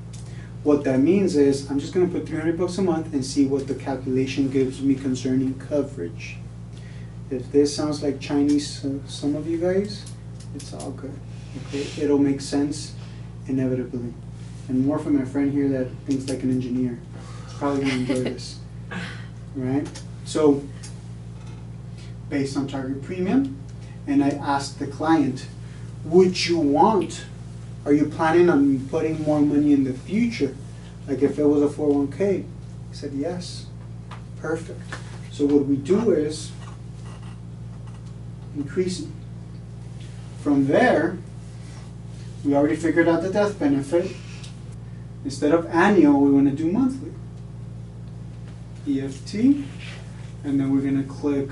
What 0.62 0.82
that 0.84 0.98
means 1.00 1.36
is, 1.36 1.70
I'm 1.70 1.78
just 1.78 1.92
going 1.92 2.10
to 2.10 2.18
put 2.18 2.26
300 2.26 2.58
bucks 2.58 2.78
a 2.78 2.82
month 2.82 3.12
and 3.12 3.22
see 3.22 3.44
what 3.44 3.68
the 3.68 3.74
calculation 3.74 4.50
gives 4.50 4.80
me 4.80 4.94
concerning 4.94 5.58
coverage. 5.58 6.38
If 7.30 7.52
this 7.52 7.76
sounds 7.76 8.02
like 8.02 8.18
Chinese 8.18 8.80
to 8.80 9.02
some 9.06 9.36
of 9.36 9.46
you 9.46 9.58
guys, 9.58 10.10
it's 10.54 10.72
all 10.72 10.92
good. 10.92 11.12
Okay, 11.66 11.86
it'll 12.02 12.18
make 12.18 12.40
sense 12.40 12.94
inevitably. 13.46 14.14
And 14.68 14.86
more 14.86 14.98
for 14.98 15.10
my 15.10 15.26
friend 15.26 15.52
here 15.52 15.68
that 15.68 15.88
thinks 16.06 16.30
like 16.30 16.42
an 16.44 16.50
engineer. 16.50 16.98
He's 17.44 17.58
probably 17.58 17.82
gonna 17.82 17.94
enjoy 17.94 18.24
this. 18.24 18.58
Right? 19.56 19.86
So, 20.24 20.62
based 22.28 22.56
on 22.56 22.68
target 22.68 23.02
premium, 23.02 23.59
and 24.10 24.24
I 24.24 24.30
asked 24.30 24.80
the 24.80 24.88
client, 24.88 25.46
would 26.04 26.46
you 26.46 26.58
want, 26.58 27.24
are 27.84 27.92
you 27.92 28.06
planning 28.06 28.50
on 28.50 28.88
putting 28.88 29.22
more 29.22 29.40
money 29.40 29.72
in 29.72 29.84
the 29.84 29.92
future? 29.92 30.56
Like 31.06 31.22
if 31.22 31.38
it 31.38 31.44
was 31.44 31.62
a 31.62 31.74
401k? 31.74 32.18
He 32.38 32.46
said, 32.92 33.12
yes. 33.12 33.66
Perfect. 34.40 34.80
So 35.30 35.46
what 35.46 35.66
we 35.66 35.76
do 35.76 36.10
is 36.10 36.50
increase 38.56 39.00
it. 39.00 39.08
From 40.40 40.66
there, 40.66 41.18
we 42.44 42.54
already 42.54 42.76
figured 42.76 43.06
out 43.06 43.22
the 43.22 43.30
death 43.30 43.58
benefit. 43.58 44.10
Instead 45.24 45.52
of 45.52 45.66
annual, 45.66 46.20
we 46.20 46.30
want 46.30 46.48
to 46.50 46.56
do 46.56 46.70
monthly. 46.70 47.12
EFT, 48.88 49.34
and 50.42 50.58
then 50.58 50.72
we're 50.72 50.80
going 50.80 51.00
to 51.00 51.08
click 51.08 51.50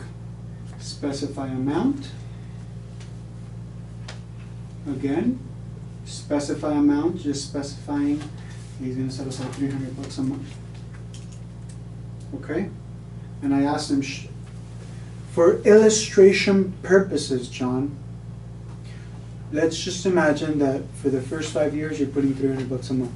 specify 0.79 1.49
amount. 1.49 2.09
Again, 4.89 5.39
specify 6.07 6.73
amount, 6.73 7.21
just 7.21 7.47
specifying, 7.47 8.23
he's 8.81 8.97
gonna 8.97 9.11
set 9.11 9.27
aside 9.27 9.53
three 9.53 9.71
hundred 9.71 9.95
bucks 10.01 10.17
a 10.19 10.23
month. 10.23 10.49
Okay? 12.37 12.71
And 13.43 13.55
I 13.55 13.63
asked 13.63 13.91
him, 13.91 14.03
for 15.33 15.61
illustration 15.63 16.73
purposes, 16.83 17.49
John, 17.49 17.97
let's 19.53 19.79
just 19.79 20.07
imagine 20.07 20.59
that 20.59 20.83
for 20.95 21.11
the 21.11 21.21
first 21.21 21.53
five 21.53 21.75
years, 21.75 22.01
you're 22.01 22.09
putting 22.09 22.35
three 22.35 22.49
hundred 22.49 22.71
bucks 22.71 22.91
a 22.91 22.95
month. 22.95 23.13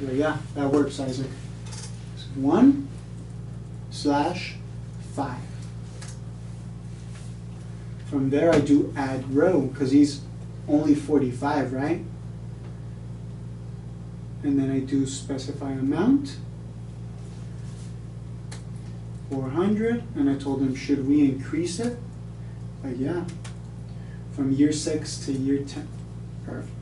Like, 0.00 0.14
yeah, 0.14 0.36
that 0.54 0.70
works, 0.70 1.00
Isaac. 1.00 1.30
One 2.36 2.88
slash 3.90 4.54
five. 5.14 5.40
From 8.06 8.30
there, 8.30 8.54
I 8.54 8.60
do 8.60 8.94
add 8.96 9.34
row, 9.34 9.62
because 9.62 9.90
he's 9.90 10.20
only 10.68 10.94
forty-five, 10.94 11.72
right? 11.72 12.04
And 14.42 14.58
then 14.58 14.70
I 14.70 14.80
do 14.80 15.06
specify 15.06 15.72
amount. 15.72 16.36
Four 19.30 19.50
hundred, 19.50 20.04
and 20.14 20.30
I 20.30 20.36
told 20.36 20.60
them, 20.60 20.74
should 20.74 21.06
we 21.06 21.20
increase 21.22 21.78
it? 21.80 21.98
Like, 22.82 22.98
yeah, 22.98 23.24
from 24.32 24.52
year 24.52 24.72
six 24.72 25.18
to 25.26 25.32
year 25.32 25.64
ten, 25.64 25.86
perfect. 26.46 26.72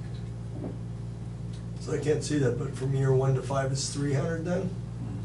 So 1.81 1.93
I 1.93 1.99
can't 1.99 2.23
see 2.23 2.38
that, 2.38 2.59
but 2.59 2.76
from 2.76 2.95
year 2.95 3.12
one 3.12 3.35
to 3.35 3.43
five 3.43 3.73
is 3.73 3.88
three 3.90 4.12
hundred 4.14 4.45
then? 4.45 4.71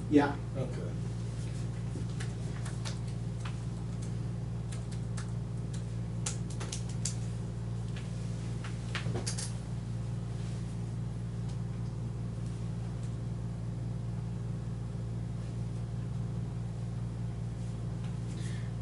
Yeah, 0.09 0.33
Okay. 0.57 0.67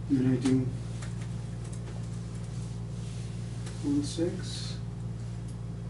And 0.09 0.19
then 0.19 0.33
I 0.33 0.36
do 0.38 0.65
one 3.83 4.03
six. 4.19 4.75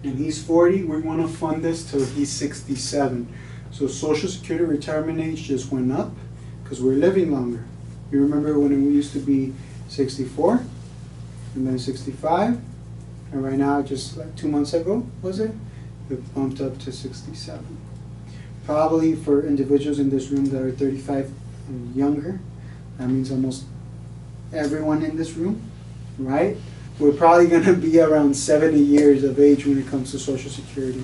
And 0.04 0.18
he's 0.18 0.42
forty, 0.42 0.84
we 0.84 1.02
wanna 1.02 1.28
fund 1.28 1.64
this 1.64 1.90
till 1.90 2.06
he's 2.06 2.32
sixty-seven. 2.32 3.28
So 3.72 3.88
social 3.88 4.30
security 4.30 4.66
retirement 4.66 5.20
age 5.20 5.44
just 5.44 5.72
went 5.72 5.92
up, 5.92 6.12
cause 6.66 6.82
we're 6.82 6.94
living 6.94 7.32
longer. 7.32 7.66
You 8.12 8.22
remember 8.22 8.58
when 8.60 8.72
it 8.72 8.78
used 8.92 9.14
to 9.14 9.20
be 9.20 9.54
sixty-four, 9.88 10.64
and 11.56 11.68
then 11.68 11.80
sixty-five, 11.80 12.60
and 13.32 13.44
right 13.44 13.58
now, 13.58 13.82
just 13.82 14.18
like 14.18 14.36
two 14.36 14.48
months 14.48 14.74
ago, 14.74 15.06
was 15.22 15.40
it? 15.40 15.52
It 16.10 16.34
bumped 16.34 16.62
up 16.62 16.78
to 16.80 16.92
sixty-seven. 16.92 17.78
Probably 18.66 19.16
for 19.16 19.46
individuals 19.46 20.00
in 20.00 20.10
this 20.10 20.30
room 20.30 20.46
that 20.46 20.62
are 20.62 20.72
thirty-five 20.72 21.32
and 21.68 21.96
younger, 21.96 22.40
that 22.98 23.08
means 23.08 23.32
almost 23.32 23.66
everyone 24.54 25.04
in 25.04 25.18
this 25.18 25.34
room, 25.34 25.62
right? 26.18 26.58
We're 27.00 27.14
probably 27.14 27.48
gonna 27.48 27.74
be 27.90 28.00
around 28.00 28.36
seventy 28.36 28.80
years 28.82 29.24
of 29.24 29.40
age 29.40 29.66
when 29.66 29.78
it 29.78 29.88
comes 29.88 30.12
to 30.12 30.20
social 30.20 30.52
security 30.52 31.04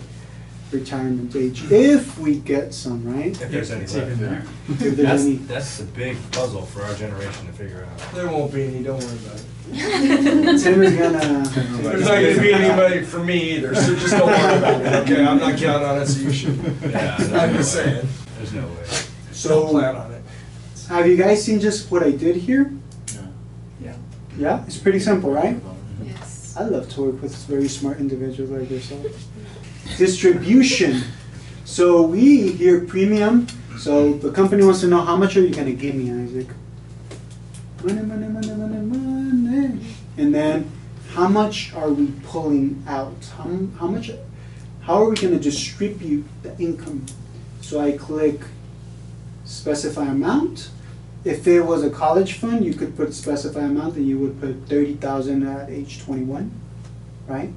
retirement 0.71 1.33
age, 1.35 1.71
if 1.71 2.17
we 2.17 2.35
get 2.39 2.73
some, 2.73 3.05
right? 3.09 3.39
If 3.39 3.49
there's 3.49 3.71
any 3.71 3.83
It's 3.83 3.95
even 3.95 4.09
left. 4.09 4.19
there. 4.19 4.43
If 4.67 4.79
there's 4.79 4.97
That's, 4.97 5.21
any. 5.23 5.35
that's 5.35 5.77
the 5.77 5.83
big 5.85 6.17
puzzle 6.33 6.63
for 6.63 6.81
our 6.81 6.93
generation 6.95 7.45
to 7.45 7.53
figure 7.53 7.85
out. 7.89 8.13
There 8.13 8.27
won't 8.27 8.53
be 8.53 8.63
any, 8.63 8.83
don't 8.83 8.99
worry 9.01 9.17
about 9.25 9.35
it. 9.39 9.45
Tim 10.61 10.83
is 10.83 10.95
gonna. 10.97 11.43
There's 11.81 12.01
not 12.05 12.15
gonna 12.15 12.41
be 12.41 12.53
anybody 12.53 13.03
for 13.03 13.23
me 13.23 13.55
either, 13.55 13.73
so 13.73 13.95
just 13.95 14.11
don't 14.17 14.25
worry 14.27 14.57
about 14.57 14.81
it, 14.81 14.93
okay? 15.11 15.25
I'm 15.25 15.37
not 15.37 15.57
counting 15.57 15.87
on 15.87 16.01
it, 16.01 16.07
so 16.07 16.19
you 16.19 16.33
should. 16.33 16.57
Yeah, 16.57 17.15
there's 17.17 17.31
I'm 17.31 17.51
no 17.51 17.57
just 17.57 17.75
way. 17.77 17.83
saying, 17.83 18.07
There's 18.37 18.53
no 18.53 18.67
way. 18.67 18.75
don't 18.75 19.05
So, 19.31 19.67
plan 19.69 19.95
on 19.95 20.11
it. 20.11 20.23
have 20.89 21.07
you 21.07 21.15
guys 21.15 21.41
seen 21.43 21.59
just 21.61 21.89
what 21.89 22.03
I 22.03 22.11
did 22.11 22.35
here? 22.35 22.73
Yeah. 23.81 23.95
Yeah, 24.37 24.65
it's 24.65 24.77
pretty 24.77 24.99
simple, 24.99 25.31
right? 25.31 25.57
I 26.57 26.63
love 26.63 26.89
to 26.91 27.01
work 27.01 27.21
with 27.21 27.35
very 27.47 27.67
smart 27.67 27.99
individuals 27.99 28.49
like 28.49 28.69
yourself. 28.69 29.05
Distribution. 29.97 31.03
So 31.65 32.03
we 32.03 32.53
hear 32.53 32.85
premium. 32.85 33.47
So 33.77 34.13
the 34.13 34.31
company 34.31 34.63
wants 34.63 34.79
to 34.81 34.87
know 34.87 35.01
how 35.01 35.17
much 35.17 35.35
are 35.35 35.41
you 35.41 35.53
gonna 35.53 35.73
give 35.73 35.95
me, 35.95 36.11
Isaac? 36.11 36.47
Money, 37.83 38.01
money, 38.03 38.27
money, 38.29 38.53
money, 38.55 38.77
money. 38.77 39.79
And 40.17 40.33
then 40.33 40.71
how 41.11 41.27
much 41.27 41.73
are 41.73 41.89
we 41.89 42.13
pulling 42.23 42.81
out? 42.87 43.25
How, 43.37 43.49
how 43.77 43.87
much? 43.87 44.11
How 44.81 45.01
are 45.01 45.09
we 45.09 45.15
gonna 45.17 45.39
distribute 45.39 46.23
the 46.41 46.57
income? 46.57 47.05
So 47.59 47.81
I 47.81 47.97
click 47.97 48.39
specify 49.43 50.05
amount. 50.05 50.69
If 51.25 51.47
it 51.47 51.61
was 51.61 51.83
a 51.83 51.89
college 51.89 52.33
fund, 52.33 52.63
you 52.63 52.73
could 52.73 52.95
put 52.95 53.09
a 53.09 53.13
specify 53.13 53.61
amount 53.61 53.95
and 53.95 54.07
you 54.07 54.19
would 54.19 54.39
put 54.39 54.67
thirty 54.69 54.93
thousand 54.93 55.45
at 55.45 55.71
age 55.71 55.99
twenty-one, 56.03 56.51
right? 57.27 57.51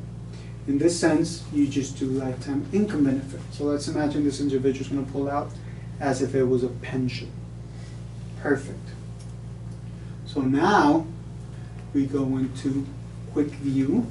In 0.66 0.78
this 0.78 0.98
sense, 0.98 1.44
you 1.52 1.68
just 1.68 1.98
do 1.98 2.06
lifetime 2.06 2.66
income 2.72 3.04
benefit. 3.04 3.40
So 3.52 3.64
let's 3.64 3.86
imagine 3.86 4.24
this 4.24 4.40
individual 4.40 4.80
is 4.80 4.88
gonna 4.88 5.06
pull 5.12 5.30
out 5.30 5.50
as 6.00 6.22
if 6.22 6.34
it 6.34 6.44
was 6.44 6.64
a 6.64 6.68
pension. 6.68 7.30
Perfect. 8.40 8.88
So 10.26 10.40
now, 10.40 11.06
we 11.92 12.06
go 12.06 12.24
into 12.38 12.86
quick 13.32 13.48
view 13.48 14.06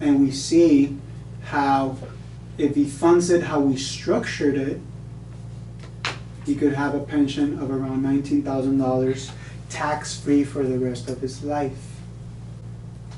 and 0.00 0.20
we 0.20 0.30
see 0.30 0.96
how, 1.42 1.96
if 2.56 2.74
he 2.74 2.84
funds 2.84 3.30
it 3.30 3.44
how 3.44 3.60
we 3.60 3.76
structured 3.76 4.54
it, 4.54 4.80
he 6.46 6.54
could 6.54 6.74
have 6.74 6.94
a 6.94 7.00
pension 7.00 7.58
of 7.58 7.70
around 7.70 8.02
nineteen 8.02 8.42
thousand 8.42 8.78
dollars, 8.78 9.30
tax-free 9.70 10.44
for 10.44 10.62
the 10.62 10.78
rest 10.78 11.08
of 11.08 11.20
his 11.20 11.42
life, 11.44 11.76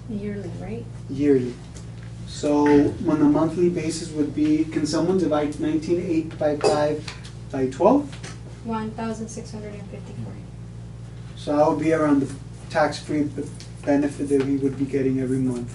Yearly, 0.09 0.51
right? 0.61 0.85
yearly. 1.11 1.53
So 2.29 2.67
on 3.09 3.21
a 3.21 3.25
monthly 3.25 3.69
basis 3.71 4.11
would 4.13 4.35
be, 4.35 4.65
can 4.65 4.87
someone 4.87 5.19
divide 5.19 5.59
nineteen 5.61 6.01
eight 6.01 6.39
by 6.39 6.57
five 6.57 7.05
by 7.51 7.67
twelve? 7.69 8.09
One 8.65 8.91
thousand 8.93 9.29
six 9.29 9.51
hundred 9.53 9.75
and 9.75 9.89
fifty-four. 9.91 10.33
So 11.37 11.57
that 11.57 11.69
would 11.69 11.79
be 11.81 11.93
around 11.93 12.21
the 12.23 12.35
tax-free 12.71 13.29
benefit 13.85 14.29
that 14.29 14.43
he 14.45 14.57
would 14.57 14.77
be 14.79 14.85
getting 14.85 15.21
every 15.21 15.39
month. 15.39 15.73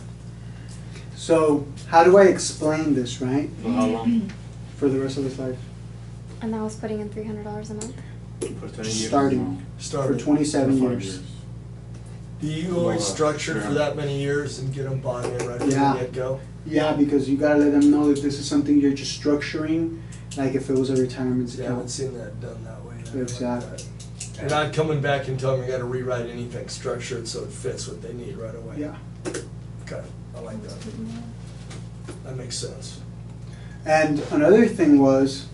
So 1.15 1.65
how 1.87 2.03
do 2.03 2.17
I 2.17 2.23
explain 2.25 2.93
this, 2.93 3.21
right, 3.21 3.49
For 3.61 3.69
how 3.71 3.85
long? 3.87 4.31
for 4.75 4.89
the 4.89 4.99
rest 4.99 5.17
of 5.17 5.23
his 5.23 5.37
life? 5.39 5.57
And 6.41 6.53
that 6.53 6.61
was 6.61 6.75
putting 6.75 6.99
in 6.99 7.09
three 7.09 7.23
hundred 7.23 7.43
dollars 7.43 7.69
a 7.69 7.75
month? 7.75 7.95
For 8.59 8.67
ten 8.69 8.85
years? 8.85 9.07
Starting. 9.07 9.65
For 9.77 9.83
Started. 9.83 10.19
twenty-seven 10.19 10.79
For 10.79 10.89
five 10.89 11.01
years. 11.03 11.21
Do 12.41 12.47
you 12.47 12.75
always 12.79 13.05
structure 13.05 13.61
for 13.61 13.73
that 13.73 13.95
many 13.95 14.19
years 14.19 14.57
and 14.59 14.73
get 14.73 14.83
them 14.89 14.99
bought 14.99 15.25
in 15.25 15.47
right 15.47 15.59
from 15.59 15.69
Yeah. 15.69 15.93
the 15.93 15.99
get-go? 15.99 16.39
Yeah, 16.65 16.93
because 16.93 17.29
you 17.29 17.37
gotta 17.37 17.59
let 17.59 17.71
them 17.79 17.91
know 17.91 18.09
if 18.09 18.21
this 18.23 18.39
is 18.39 18.45
something 18.47 18.79
you're 18.79 18.93
just 18.93 19.21
structuring, 19.21 19.99
like 20.37 20.55
if 20.55 20.69
it 20.69 20.73
was 20.77 20.89
a 20.89 20.95
retirement 20.95 21.49
I 21.59 21.63
haven't 21.63 21.71
account. 21.75 21.89
seen 21.91 22.13
that 22.17 22.41
done 22.41 22.63
that 22.63 22.83
way. 22.83 22.95
and 22.97 23.07
I 23.09 23.11
like 23.11 23.21
Exactly. 23.21 23.69
that. 23.77 24.39
You're 24.41 24.49
not 24.49 24.73
coming 24.73 25.01
back 25.01 25.27
and 25.27 25.39
telling 25.39 25.61
them 25.61 25.67
you 25.69 25.71
gotta 25.73 25.83
rewrite 25.85 26.27
anything, 26.31 26.67
structure 26.67 27.19
it 27.19 27.27
so 27.27 27.43
it 27.43 27.49
fits 27.51 27.87
what 27.87 28.01
they 28.01 28.13
need 28.13 28.35
right 28.37 28.55
away. 28.55 28.75
Yeah, 28.79 28.95
Okay, 29.85 30.01
I 30.35 30.39
like 30.39 30.61
that. 30.63 30.75
That 32.23 32.37
makes 32.37 32.57
sense. 32.57 33.01
and 33.85 34.19
another 34.31 34.67
thing 34.67 34.97
was, 34.99 35.45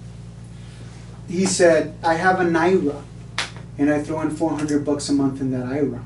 he 1.28 1.46
said, 1.46 1.96
I 2.04 2.16
have 2.16 2.40
an 2.40 2.56
IRA, 2.56 3.04
and 3.78 3.92
I 3.92 4.02
throw 4.02 4.22
in 4.22 4.32
four 4.32 4.52
hundred 4.52 4.86
bucks 4.86 5.10
a 5.10 5.14
month 5.14 5.42
in 5.42 5.52
that 5.52 5.66
IRA, 5.66 6.04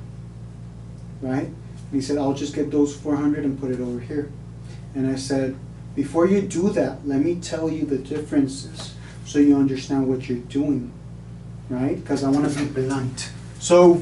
right? 1.21 1.45
And 1.47 1.91
he 1.91 2.01
said, 2.01 2.17
I'll 2.17 2.33
just 2.33 2.55
get 2.55 2.71
those 2.71 2.95
four 2.95 3.15
hundred 3.15 3.45
and 3.45 3.59
put 3.59 3.71
it 3.71 3.79
over 3.79 3.99
here. 3.99 4.31
And 4.95 5.09
I 5.09 5.15
said, 5.15 5.55
before 5.95 6.25
you 6.25 6.41
do 6.41 6.69
that, 6.69 7.05
let 7.07 7.21
me 7.21 7.35
tell 7.35 7.69
you 7.69 7.85
the 7.85 7.97
differences, 7.97 8.95
so 9.25 9.39
you 9.39 9.55
understand 9.55 10.07
what 10.07 10.27
you're 10.27 10.39
doing, 10.39 10.91
right? 11.69 11.95
Because 11.95 12.23
I 12.23 12.29
wanna 12.29 12.49
be 12.49 12.65
blunt. 12.65 13.31
So, 13.59 14.01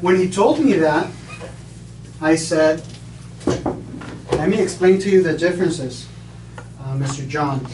when 0.00 0.16
he 0.16 0.30
told 0.30 0.64
me 0.64 0.74
that, 0.74 1.10
I 2.20 2.36
said, 2.36 2.82
let 4.32 4.48
me 4.48 4.60
explain 4.60 4.98
to 5.00 5.10
you 5.10 5.22
the 5.22 5.36
differences, 5.36 6.06
uh, 6.80 6.94
Mr. 6.94 7.26
John. 7.28 7.66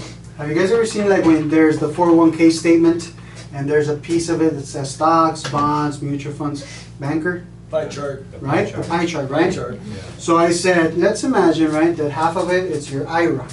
Have 0.42 0.50
you 0.50 0.56
guys 0.56 0.72
ever 0.72 0.84
seen 0.84 1.08
like 1.08 1.24
when 1.24 1.48
there's 1.48 1.78
the 1.78 1.88
four 1.88 2.10
oh 2.10 2.14
one 2.14 2.36
K 2.36 2.50
statement 2.50 3.12
and 3.54 3.70
there's 3.70 3.88
a 3.88 3.96
piece 3.96 4.28
of 4.28 4.42
it 4.42 4.54
that 4.54 4.66
says 4.66 4.92
stocks, 4.92 5.48
bonds, 5.48 6.02
mutual 6.02 6.32
funds, 6.32 6.66
banker, 6.98 7.44
Pie 7.70 7.86
chart. 7.86 8.28
The 8.32 8.38
pie 8.40 8.44
right? 8.44 8.66
The 8.66 8.72
chart. 8.72 8.88
pie 8.88 9.06
chart, 9.06 9.28
Pie 9.28 9.34
right? 9.34 9.54
chart. 9.54 9.74
Yeah. 9.74 10.02
So 10.18 10.36
I 10.36 10.50
said, 10.50 10.98
let's 10.98 11.22
imagine, 11.22 11.70
right, 11.70 11.96
that 11.96 12.10
half 12.10 12.36
of 12.36 12.50
it 12.50 12.64
is 12.64 12.92
your 12.92 13.06
IRA. 13.06 13.48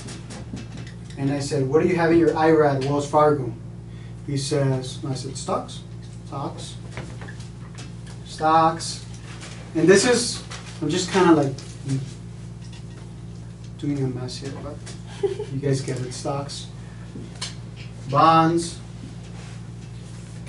And 1.16 1.32
I 1.32 1.42
said, 1.42 1.70
what 1.70 1.84
do 1.84 1.88
you 1.88 1.96
have 1.96 2.12
in 2.12 2.18
your 2.18 2.36
IRA 2.36 2.74
at 2.74 2.86
Wells 2.86 3.08
Fargo? 3.08 3.54
He 4.26 4.36
says, 4.36 4.98
I 5.08 5.14
said, 5.14 5.38
stocks, 5.38 5.82
stocks, 6.26 6.76
stocks. 8.26 9.06
And 9.76 9.88
this 9.88 10.08
is, 10.08 10.44
I'm 10.82 10.90
just 10.90 11.12
kind 11.12 11.30
of 11.30 11.38
like 11.38 11.60
hmm, 11.60 11.98
doing 13.78 14.04
a 14.04 14.08
mess 14.08 14.38
here, 14.38 14.54
but 14.64 14.76
you 15.54 15.60
guys 15.60 15.82
get 15.82 16.00
it, 16.00 16.14
stocks, 16.14 16.66
bonds, 18.10 18.80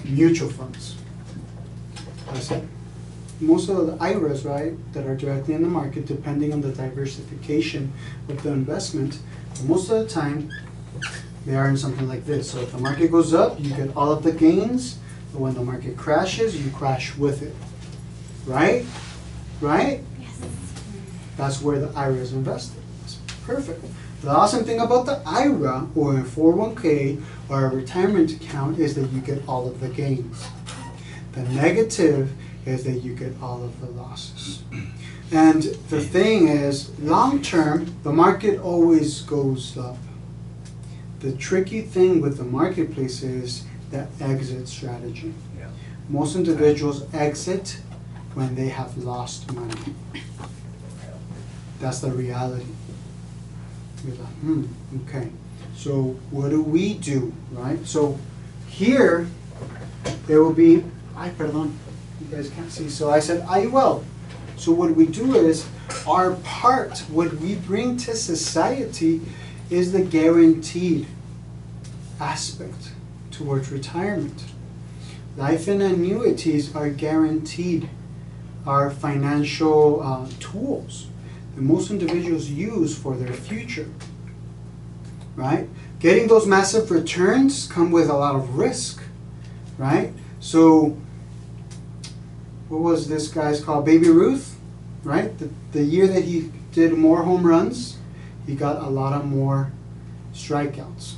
mutual 0.04 0.50
funds. 0.50 0.96
That's 2.26 2.50
it 2.50 2.64
most 3.40 3.68
of 3.68 3.86
the 3.86 3.96
IRAs, 4.04 4.44
right, 4.44 4.72
that 4.92 5.06
are 5.06 5.16
directly 5.16 5.54
in 5.54 5.62
the 5.62 5.68
market, 5.68 6.06
depending 6.06 6.52
on 6.52 6.60
the 6.60 6.72
diversification 6.72 7.92
of 8.28 8.42
the 8.42 8.50
investment, 8.50 9.18
most 9.64 9.90
of 9.90 9.98
the 9.98 10.08
time, 10.08 10.50
they 11.46 11.56
are 11.56 11.68
in 11.68 11.76
something 11.76 12.06
like 12.06 12.26
this. 12.26 12.50
So 12.50 12.60
if 12.60 12.72
the 12.72 12.78
market 12.78 13.10
goes 13.10 13.32
up, 13.32 13.58
you 13.58 13.74
get 13.74 13.96
all 13.96 14.12
of 14.12 14.22
the 14.22 14.32
gains, 14.32 14.98
but 15.32 15.40
when 15.40 15.54
the 15.54 15.62
market 15.62 15.96
crashes, 15.96 16.62
you 16.62 16.70
crash 16.70 17.16
with 17.16 17.42
it. 17.42 17.54
Right? 18.46 18.84
Right? 19.60 20.00
Yes. 20.18 20.40
That's 21.36 21.62
where 21.62 21.78
the 21.78 21.96
IRA 21.96 22.16
is 22.16 22.32
invested. 22.32 22.82
That's 23.00 23.16
perfect. 23.44 23.84
The 24.22 24.30
awesome 24.30 24.64
thing 24.64 24.80
about 24.80 25.06
the 25.06 25.22
IRA 25.24 25.88
or 25.94 26.18
a 26.18 26.22
401k 26.22 27.22
or 27.50 27.66
a 27.66 27.68
retirement 27.68 28.32
account 28.32 28.78
is 28.78 28.94
that 28.94 29.10
you 29.10 29.20
get 29.20 29.42
all 29.48 29.66
of 29.66 29.80
the 29.80 29.88
gains. 29.88 30.46
The 31.32 31.42
negative 31.42 32.32
is 32.64 32.84
that 32.84 33.00
you 33.00 33.14
get 33.14 33.32
all 33.42 33.62
of 33.62 33.80
the 33.80 33.86
losses. 33.86 34.62
And 35.32 35.62
the 35.62 36.00
thing 36.00 36.48
is, 36.48 36.96
long 37.00 37.42
term, 37.42 37.94
the 38.02 38.12
market 38.12 38.60
always 38.60 39.22
goes 39.22 39.76
up. 39.76 39.96
The 41.20 41.32
tricky 41.32 41.82
thing 41.82 42.20
with 42.20 42.36
the 42.36 42.44
marketplace 42.44 43.22
is 43.22 43.64
the 43.90 44.06
exit 44.20 44.68
strategy. 44.68 45.34
Yeah. 45.58 45.68
Most 46.08 46.36
individuals 46.36 47.02
exit 47.12 47.80
when 48.34 48.54
they 48.54 48.68
have 48.68 48.96
lost 48.96 49.52
money. 49.52 49.94
That's 51.80 52.00
the 52.00 52.10
reality. 52.10 52.66
You're 54.04 54.16
like, 54.16 54.26
hmm, 54.26 54.64
okay. 55.04 55.28
So 55.80 56.14
what 56.30 56.50
do 56.50 56.60
we 56.60 56.92
do, 56.92 57.32
right? 57.52 57.86
So 57.86 58.18
here, 58.68 59.26
there 60.26 60.42
will 60.44 60.52
be, 60.52 60.84
ay, 61.16 61.30
perdón, 61.30 61.72
you 62.20 62.26
guys 62.30 62.50
can't 62.50 62.70
see, 62.70 62.90
so 62.90 63.10
I 63.10 63.18
said, 63.18 63.46
I 63.48 63.64
will. 63.64 64.04
So 64.58 64.72
what 64.72 64.90
we 64.94 65.06
do 65.06 65.34
is, 65.36 65.66
our 66.06 66.34
part, 66.44 66.98
what 67.08 67.32
we 67.32 67.54
bring 67.54 67.96
to 68.04 68.14
society 68.14 69.22
is 69.70 69.92
the 69.92 70.02
guaranteed 70.02 71.06
aspect 72.20 72.92
towards 73.30 73.72
retirement. 73.72 74.44
Life 75.38 75.66
and 75.66 75.80
annuities 75.80 76.76
are 76.76 76.90
guaranteed, 76.90 77.88
are 78.66 78.90
financial 78.90 80.02
uh, 80.02 80.28
tools 80.40 81.06
that 81.54 81.62
most 81.62 81.90
individuals 81.90 82.50
use 82.50 82.98
for 82.98 83.16
their 83.16 83.32
future. 83.32 83.88
Right? 85.40 85.70
Getting 86.00 86.28
those 86.28 86.46
massive 86.46 86.90
returns 86.90 87.66
come 87.66 87.90
with 87.90 88.10
a 88.10 88.14
lot 88.14 88.36
of 88.36 88.58
risk. 88.58 89.02
Right? 89.78 90.12
So, 90.38 90.98
what 92.68 92.82
was 92.82 93.08
this 93.08 93.28
guy's 93.28 93.64
called? 93.64 93.86
Baby 93.86 94.10
Ruth? 94.10 94.58
Right? 95.02 95.36
The, 95.38 95.48
the 95.72 95.82
year 95.82 96.06
that 96.08 96.24
he 96.24 96.52
did 96.72 96.92
more 96.92 97.22
home 97.22 97.46
runs, 97.46 97.96
he 98.46 98.54
got 98.54 98.82
a 98.82 98.90
lot 98.90 99.14
of 99.14 99.24
more 99.24 99.72
strikeouts. 100.34 101.14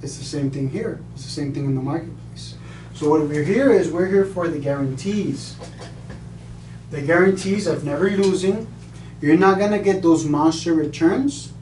It's 0.00 0.16
the 0.16 0.24
same 0.24 0.52
thing 0.52 0.70
here. 0.70 1.00
It's 1.14 1.24
the 1.24 1.30
same 1.30 1.52
thing 1.52 1.64
in 1.64 1.74
the 1.74 1.82
marketplace. 1.82 2.54
So 2.94 3.10
what 3.10 3.22
we're 3.22 3.42
here 3.42 3.72
is 3.72 3.90
we're 3.90 4.06
here 4.06 4.26
for 4.26 4.46
the 4.46 4.60
guarantees. 4.60 5.56
The 6.92 7.02
guarantees 7.02 7.66
of 7.66 7.84
never 7.84 8.08
losing. 8.10 8.68
You're 9.20 9.36
not 9.36 9.58
gonna 9.58 9.82
get 9.82 10.02
those 10.02 10.24
monster 10.24 10.72
returns, 10.72 11.52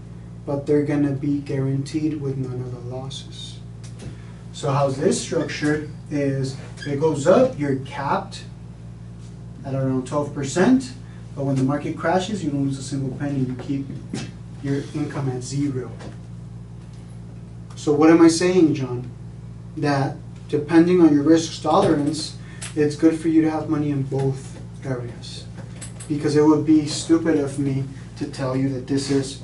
but 0.47 0.67
they're 0.67 0.85
gonna 0.85 1.13
be 1.13 1.39
guaranteed 1.39 2.21
with 2.21 2.37
none 2.37 2.61
of 2.61 2.73
the 2.73 2.95
losses. 2.95 3.59
So 4.53 4.71
how's 4.71 4.97
this 4.97 5.21
structured 5.21 5.91
is 6.11 6.57
if 6.79 6.87
it 6.87 7.01
goes 7.01 7.27
up, 7.27 7.59
you're 7.59 7.77
capped 7.77 8.45
at 9.65 9.75
around 9.75 10.07
twelve 10.07 10.35
percent, 10.35 10.93
but 11.35 11.45
when 11.45 11.57
the 11.57 11.65
market 11.65 11.97
crashes, 11.97 12.45
you 12.45 12.51
don't 12.51 12.65
lose 12.65 12.79
a 12.79 12.83
single 12.83 13.17
penny, 13.19 13.41
you 13.41 13.55
keep 13.57 13.87
your 14.63 14.83
income 14.95 15.29
at 15.31 15.43
zero. 15.43 15.91
So 17.77 17.93
what 17.93 18.11
am 18.11 18.23
I 18.23 18.29
saying, 18.29 18.75
John? 18.75 19.11
That 19.77 20.17
depending 20.49 21.01
on 21.01 21.13
your 21.13 21.25
risk 21.25 21.63
tolerance, 21.63 22.37
it's 22.77 22.97
good 22.97 23.19
for 23.19 23.29
you 23.29 23.43
to 23.43 23.51
have 23.51 23.69
money 23.69 23.91
in 23.91 24.03
both 24.03 24.59
areas. 24.85 25.45
Because 26.09 26.37
it 26.37 26.45
would 26.45 26.65
be 26.67 26.87
stupid 26.87 27.39
of 27.39 27.59
me 27.59 27.85
to 28.19 28.27
tell 28.27 28.57
you 28.57 28.69
that 28.69 28.87
this 28.87 29.11
is 29.11 29.41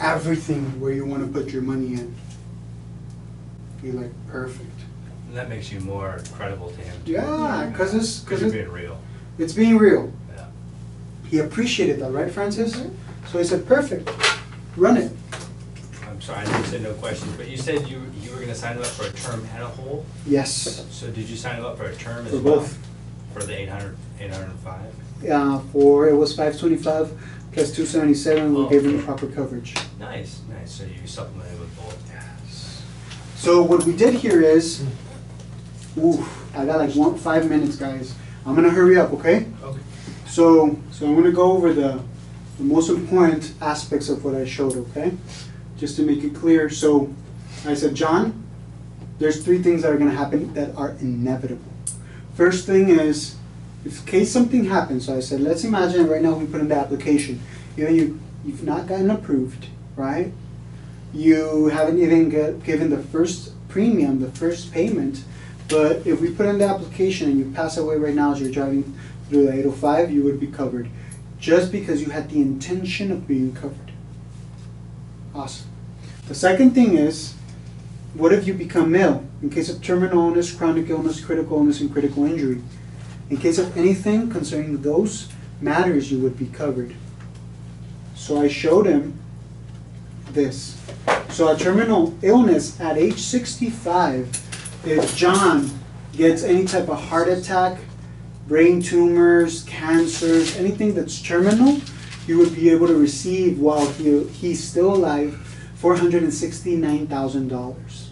everything 0.00 0.80
where 0.80 0.92
you 0.92 1.04
want 1.04 1.24
to 1.26 1.40
put 1.40 1.50
your 1.52 1.62
money 1.62 1.94
in. 1.94 2.14
You're 3.82 3.94
like, 3.94 4.12
perfect. 4.28 4.70
And 5.28 5.36
that 5.36 5.48
makes 5.48 5.70
you 5.72 5.80
more 5.80 6.20
credible 6.32 6.70
to 6.70 6.80
him. 6.80 6.96
too. 7.04 7.12
Yeah, 7.12 7.68
because 7.70 7.94
it's, 7.94 8.20
Because 8.20 8.40
because 8.40 8.54
you're 8.54 8.64
being 8.64 8.72
real. 8.74 8.98
it's 9.38 9.52
being 9.52 9.76
real. 9.78 10.12
Yeah. 10.34 10.46
He 11.28 11.38
appreciated 11.38 12.00
that, 12.00 12.10
right, 12.12 12.30
Francis? 12.30 12.82
So 13.30 13.38
he 13.38 13.44
said, 13.44 13.66
perfect, 13.66 14.10
run 14.76 14.96
it. 14.96 15.12
I'm 16.08 16.20
sorry, 16.20 16.40
I 16.40 16.44
didn't 16.44 16.64
say 16.66 16.80
no 16.80 16.92
questions, 16.94 17.36
but 17.36 17.48
you 17.48 17.56
said 17.56 17.88
you, 17.88 18.00
you 18.22 18.30
were 18.32 18.38
gonna 18.40 18.54
sign 18.54 18.76
him 18.76 18.82
up 18.82 18.86
for 18.88 19.06
a 19.06 19.12
term 19.12 19.46
and 19.54 19.62
a 19.62 19.66
whole? 19.66 20.06
Yes, 20.26 20.86
So 20.90 21.10
did 21.10 21.28
you 21.28 21.36
sign 21.36 21.56
him 21.56 21.64
up 21.64 21.76
for 21.76 21.84
a 21.84 21.94
term 21.96 22.26
as 22.26 22.32
for 22.32 22.38
well? 22.38 22.54
both. 22.56 22.78
For 23.32 23.42
the 23.42 23.58
eight 23.60 23.68
hundred, 23.68 23.96
eight 24.20 24.30
hundred 24.32 24.50
and 24.50 24.60
five? 24.60 24.94
Uh, 25.28 25.58
for, 25.72 26.08
it 26.08 26.14
was 26.14 26.36
five 26.36 26.56
twenty-five 26.58 27.10
plus 27.54 27.70
two 27.72 27.86
seventy-seven, 27.86 28.52
we 28.54 28.60
Oh. 28.62 28.68
gave 28.68 28.84
him 28.84 28.96
the 28.96 29.02
proper 29.02 29.26
coverage. 29.26 29.74
Nice, 29.98 30.40
nice, 30.50 30.70
so 30.72 30.84
you 30.84 31.06
supplemented 31.06 31.58
with 31.60 31.74
both. 31.76 31.96
Yes. 32.12 32.82
So 33.36 33.62
what 33.62 33.84
we 33.84 33.92
did 33.94 34.14
here 34.14 34.42
is, 34.42 34.82
ooh, 35.96 36.24
I 36.54 36.66
got 36.66 36.78
like 36.78 36.94
one, 36.94 37.14
five 37.16 37.48
minutes, 37.48 37.76
guys. 37.76 38.14
I'm 38.44 38.54
gonna 38.54 38.70
hurry 38.70 38.98
up, 38.98 39.12
okay? 39.14 39.46
Okay. 39.62 39.80
So, 40.26 40.76
so 40.90 41.06
I'm 41.06 41.14
gonna 41.14 41.30
go 41.32 41.52
over 41.52 41.72
the, 41.72 42.00
the 42.58 42.64
most 42.64 42.90
important 42.90 43.52
aspects 43.60 44.08
of 44.08 44.24
what 44.24 44.34
I 44.34 44.44
showed, 44.44 44.76
okay? 44.76 45.12
Just 45.78 45.96
to 45.96 46.02
make 46.02 46.22
it 46.24 46.34
clear, 46.34 46.68
so 46.68 47.12
I 47.64 47.74
said, 47.74 47.94
John, 47.94 48.42
there's 49.18 49.44
three 49.44 49.62
things 49.62 49.82
that 49.82 49.92
are 49.92 49.96
gonna 49.96 50.10
happen 50.10 50.52
that 50.54 50.74
are 50.76 50.90
inevitable. 51.00 51.72
First 52.34 52.66
thing 52.66 52.88
is, 52.88 53.36
in 53.84 53.90
case 54.06 54.32
something 54.32 54.64
happens, 54.64 55.06
so 55.06 55.16
I 55.16 55.20
said, 55.20 55.40
let's 55.40 55.64
imagine 55.64 56.06
right 56.06 56.22
now 56.22 56.34
we 56.34 56.46
put 56.46 56.60
in 56.60 56.68
the 56.68 56.76
application, 56.76 57.40
you 57.76 57.84
know, 57.84 57.90
you, 57.90 58.20
you've 58.44 58.64
not 58.64 58.86
gotten 58.86 59.10
approved, 59.10 59.66
right? 59.96 60.32
You 61.12 61.66
haven't 61.66 61.98
even 62.00 62.28
get, 62.28 62.64
given 62.64 62.90
the 62.90 63.02
first 63.02 63.52
premium, 63.68 64.20
the 64.20 64.30
first 64.30 64.72
payment, 64.72 65.24
but 65.68 66.06
if 66.06 66.20
we 66.20 66.30
put 66.30 66.46
in 66.46 66.58
the 66.58 66.66
application 66.66 67.30
and 67.30 67.38
you 67.38 67.50
pass 67.52 67.76
away 67.76 67.96
right 67.96 68.14
now 68.14 68.32
as 68.32 68.40
you're 68.40 68.50
driving 68.50 68.96
through 69.28 69.46
the 69.46 69.52
805, 69.52 70.10
you 70.10 70.22
would 70.24 70.40
be 70.40 70.46
covered, 70.46 70.88
just 71.38 71.70
because 71.70 72.00
you 72.00 72.10
had 72.10 72.30
the 72.30 72.40
intention 72.40 73.12
of 73.12 73.28
being 73.28 73.54
covered. 73.54 73.92
Awesome. 75.34 75.68
The 76.28 76.34
second 76.34 76.70
thing 76.70 76.96
is, 76.96 77.34
what 78.14 78.32
if 78.32 78.46
you 78.46 78.54
become 78.54 78.94
ill? 78.94 79.26
In 79.42 79.50
case 79.50 79.68
of 79.68 79.82
terminal 79.82 80.28
illness, 80.28 80.52
chronic 80.52 80.88
illness, 80.88 81.22
critical 81.22 81.58
illness, 81.58 81.80
and 81.80 81.92
critical 81.92 82.24
injury. 82.24 82.62
In 83.30 83.38
case 83.38 83.58
of 83.58 83.76
anything 83.76 84.30
concerning 84.30 84.82
those 84.82 85.28
matters, 85.60 86.12
you 86.12 86.20
would 86.20 86.38
be 86.38 86.46
covered. 86.46 86.94
So 88.14 88.40
I 88.40 88.48
showed 88.48 88.86
him 88.86 89.18
this. 90.30 90.80
So 91.30 91.48
a 91.48 91.56
terminal 91.56 92.16
illness 92.22 92.80
at 92.80 92.96
age 92.96 93.18
65, 93.18 94.82
if 94.84 95.16
John 95.16 95.70
gets 96.12 96.42
any 96.42 96.64
type 96.64 96.88
of 96.88 97.02
heart 97.02 97.28
attack, 97.28 97.78
brain 98.46 98.82
tumors, 98.82 99.64
cancers, 99.64 100.56
anything 100.56 100.94
that's 100.94 101.20
terminal, 101.20 101.80
you 102.26 102.38
would 102.38 102.54
be 102.54 102.70
able 102.70 102.86
to 102.86 102.96
receive 102.96 103.58
while 103.58 103.86
he, 103.92 104.22
he's 104.24 104.62
still 104.62 104.94
alive 104.94 105.40
$469,000. 105.80 108.08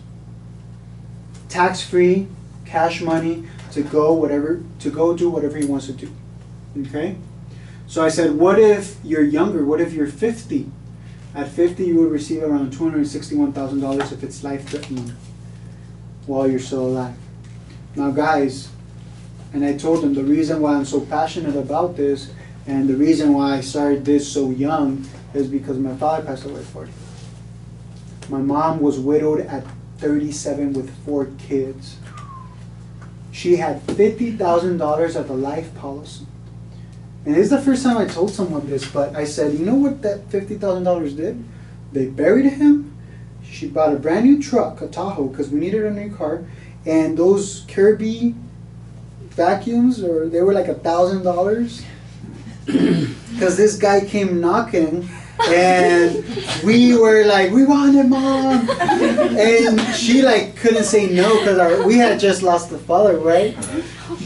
Tax 1.48 1.83
free, 1.83 2.27
cash 2.64 3.01
money 3.01 3.46
to 3.73 3.83
go 3.83 4.13
whatever 4.13 4.63
to 4.79 4.91
go 4.91 5.17
do 5.17 5.29
whatever 5.29 5.57
he 5.57 5.65
wants 5.65 5.87
to 5.87 5.93
do. 5.93 6.13
Okay? 6.87 7.17
So 7.87 8.05
I 8.05 8.09
said, 8.09 8.33
what 8.33 8.59
if 8.59 8.97
you're 9.05 9.25
younger? 9.25 9.65
What 9.65 9.81
if 9.81 9.93
you're 9.93 10.07
50? 10.07 10.71
At 11.35 11.49
50, 11.49 11.85
you 11.85 11.97
would 11.97 12.11
receive 12.11 12.43
around 12.43 12.73
$261,000 12.73 14.13
if 14.13 14.23
it's 14.23 14.45
life 14.45 14.69
threatening 14.69 15.13
while 16.27 16.49
you're 16.49 16.61
still 16.61 16.87
alive. 16.87 17.17
Now, 17.97 18.11
guys, 18.11 18.69
and 19.53 19.65
I 19.65 19.77
told 19.77 20.03
them 20.03 20.15
the 20.15 20.25
reason 20.25 20.61
why 20.61 20.75
I'm 20.75 20.85
so 20.85 21.01
passionate 21.01 21.57
about 21.57 21.97
this 21.97 22.33
and 22.67 22.89
the 22.89 22.97
reason 22.97 23.35
why 23.35 23.57
I 23.57 23.61
started 23.61 24.05
this 24.05 24.31
so 24.31 24.51
young 24.51 25.07
is 25.35 25.49
because 25.49 25.79
my 25.79 25.95
father 25.97 26.25
passed 26.25 26.45
away 26.45 26.61
at 26.61 26.67
40. 26.67 26.93
My 28.29 28.39
mom 28.39 28.81
was 28.81 28.99
widowed 28.99 29.41
at 29.41 29.65
37 29.99 30.73
with 30.73 30.95
four 31.05 31.29
kids. 31.39 31.97
She 33.33 33.57
had 33.57 33.85
$50,000 33.87 35.16
of 35.16 35.31
a 35.31 35.35
life 35.35 35.75
policy. 35.75 36.27
And 37.25 37.37
it's 37.37 37.51
the 37.51 37.61
first 37.61 37.83
time 37.83 37.99
I 37.99 38.05
told 38.05 38.31
someone 38.31 38.68
this, 38.68 38.88
but 38.88 39.16
I 39.16 39.25
said, 39.25 39.55
you 39.55 39.64
know 39.64 39.75
what 39.75 40.03
that 40.03 40.29
$50,000 40.29 41.16
did? 41.16 41.42
They 41.92 42.07
buried 42.07 42.47
him. 42.47 42.95
She 43.42 43.68
bought 43.68 43.92
a 43.92 43.97
brand 43.97 44.27
new 44.27 44.40
truck, 44.40 44.81
a 44.81 44.87
Tahoe, 44.87 45.29
because 45.29 45.49
we 45.49 45.59
needed 45.61 45.85
a 45.85 45.90
new 45.90 46.14
car. 46.14 46.45
And 46.85 47.16
those 47.16 47.64
Kirby 47.68 48.35
vacuums, 49.31 50.03
or 50.03 50.29
they 50.29 50.42
were 50.42 50.53
like 50.53 50.68
a 50.68 50.75
thousand 50.75 51.23
dollars. 51.25 51.85
Because 53.33 53.57
this 53.57 53.77
guy 53.77 54.05
came 54.05 54.40
knocking, 54.40 55.09
and 55.49 56.25
we 56.62 56.95
were 56.97 57.25
like, 57.25 57.51
"We 57.51 57.64
want 57.64 57.97
it, 57.97 58.05
mom!" 58.05 58.68
And 58.71 59.81
she 59.97 60.23
like 60.23 60.52
couldn't 60.62 60.85
say 60.85 61.11
no 61.11 61.40
because 61.40 61.85
we 61.85 61.98
had 61.98 62.20
just 62.20 62.42
lost 62.42 62.70
the 62.70 62.79
father, 62.79 63.18
right? 63.18 63.57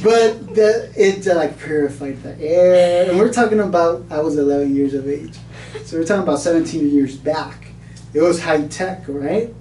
But 0.05 0.55
the, 0.55 0.93
it 0.95 1.27
uh, 1.27 1.35
like 1.35 1.59
purified 1.59 2.23
the 2.23 2.39
air, 2.39 3.09
and 3.09 3.19
we're 3.19 3.33
talking 3.33 3.61
about 3.61 4.05
I 4.11 4.21
was 4.21 4.37
11 4.37 4.77
years 4.77 4.93
of 4.93 5.09
age, 5.09 5.39
so 5.85 5.97
we're 5.97 6.05
talking 6.05 6.23
about 6.23 6.39
17 6.39 6.91
years 6.91 7.17
back. 7.17 7.69
It 8.13 8.21
was 8.21 8.43
high 8.43 8.67
tech, 8.67 9.05
right? 9.09 9.53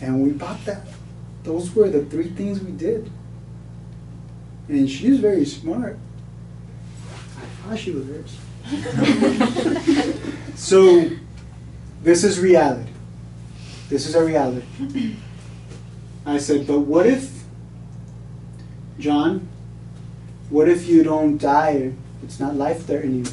And 0.00 0.22
we 0.22 0.30
bought 0.30 0.64
that. 0.64 0.84
Those 1.44 1.72
were 1.74 1.88
the 1.88 2.04
three 2.06 2.30
things 2.30 2.60
we 2.60 2.72
did. 2.72 3.10
And 4.68 4.90
she's 4.90 5.20
very 5.20 5.44
smart. 5.44 5.96
I 7.36 7.68
thought 7.68 7.78
she 7.78 7.92
was 7.92 8.04
smart. 8.04 8.34
so, 10.56 11.08
this 12.02 12.24
is 12.24 12.38
reality. 12.38 12.90
This 13.88 14.06
is 14.06 14.14
a 14.14 14.24
reality. 14.24 15.16
I 16.28 16.38
said, 16.38 16.66
but 16.66 16.80
what 16.80 17.06
if, 17.06 17.44
John, 18.98 19.48
what 20.50 20.68
if 20.68 20.86
you 20.86 21.02
don't 21.02 21.38
die? 21.38 21.92
It's 22.22 22.38
not 22.38 22.56
life 22.56 22.86
there 22.86 23.00
threatening, 23.00 23.26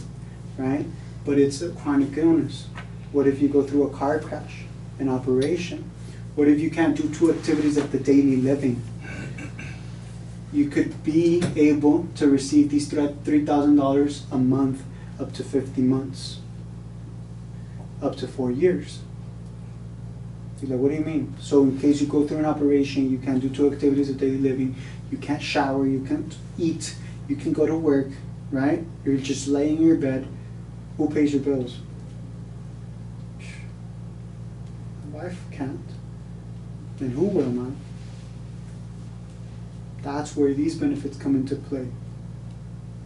right? 0.57 0.85
But 1.25 1.37
it's 1.39 1.61
a 1.61 1.69
chronic 1.69 2.17
illness. 2.17 2.67
What 3.11 3.27
if 3.27 3.41
you 3.41 3.47
go 3.47 3.63
through 3.63 3.87
a 3.87 3.89
car 3.89 4.19
crash, 4.19 4.63
an 4.99 5.09
operation? 5.09 5.89
What 6.35 6.47
if 6.47 6.59
you 6.59 6.69
can't 6.69 6.95
do 6.95 7.09
two 7.09 7.31
activities 7.31 7.77
of 7.77 7.91
the 7.91 7.99
daily 7.99 8.37
living? 8.37 8.81
you 10.55 10.69
could 10.69 11.03
be 11.03 11.43
able 11.57 12.07
to 12.15 12.29
receive 12.29 12.69
these 12.69 12.87
three 12.87 13.45
thousand 13.45 13.75
dollars 13.75 14.23
a 14.31 14.37
month 14.37 14.83
up 15.19 15.33
to 15.33 15.43
fifty 15.43 15.81
months. 15.81 16.39
Up 18.01 18.15
to 18.17 18.27
four 18.27 18.51
years. 18.51 18.99
He's 20.59 20.69
like, 20.69 20.79
what 20.79 20.89
do 20.89 20.95
you 20.95 21.03
mean? 21.03 21.35
So 21.39 21.63
in 21.63 21.77
case 21.79 21.99
you 22.01 22.07
go 22.07 22.25
through 22.25 22.37
an 22.39 22.45
operation, 22.45 23.11
you 23.11 23.17
can't 23.17 23.41
do 23.41 23.49
two 23.49 23.71
activities 23.71 24.09
of 24.09 24.17
daily 24.17 24.37
living, 24.37 24.75
you 25.11 25.17
can't 25.17 25.41
shower, 25.41 25.85
you 25.85 26.03
can't 26.05 26.35
eat, 26.57 26.95
you 27.27 27.35
can 27.35 27.51
go 27.51 27.65
to 27.65 27.75
work, 27.75 28.07
right? 28.51 28.83
You're 29.03 29.17
just 29.17 29.47
laying 29.47 29.77
in 29.77 29.83
your 29.87 29.97
bed. 29.97 30.27
Who 30.97 31.09
pays 31.09 31.33
your 31.33 31.43
bills? 31.43 31.79
My 35.11 35.23
wife 35.23 35.37
can't. 35.51 35.79
Then 36.99 37.11
who 37.11 37.25
will, 37.25 37.49
man? 37.49 37.75
That's 40.01 40.37
where 40.37 40.53
these 40.53 40.75
benefits 40.75 41.17
come 41.17 41.35
into 41.35 41.57
play. 41.57 41.87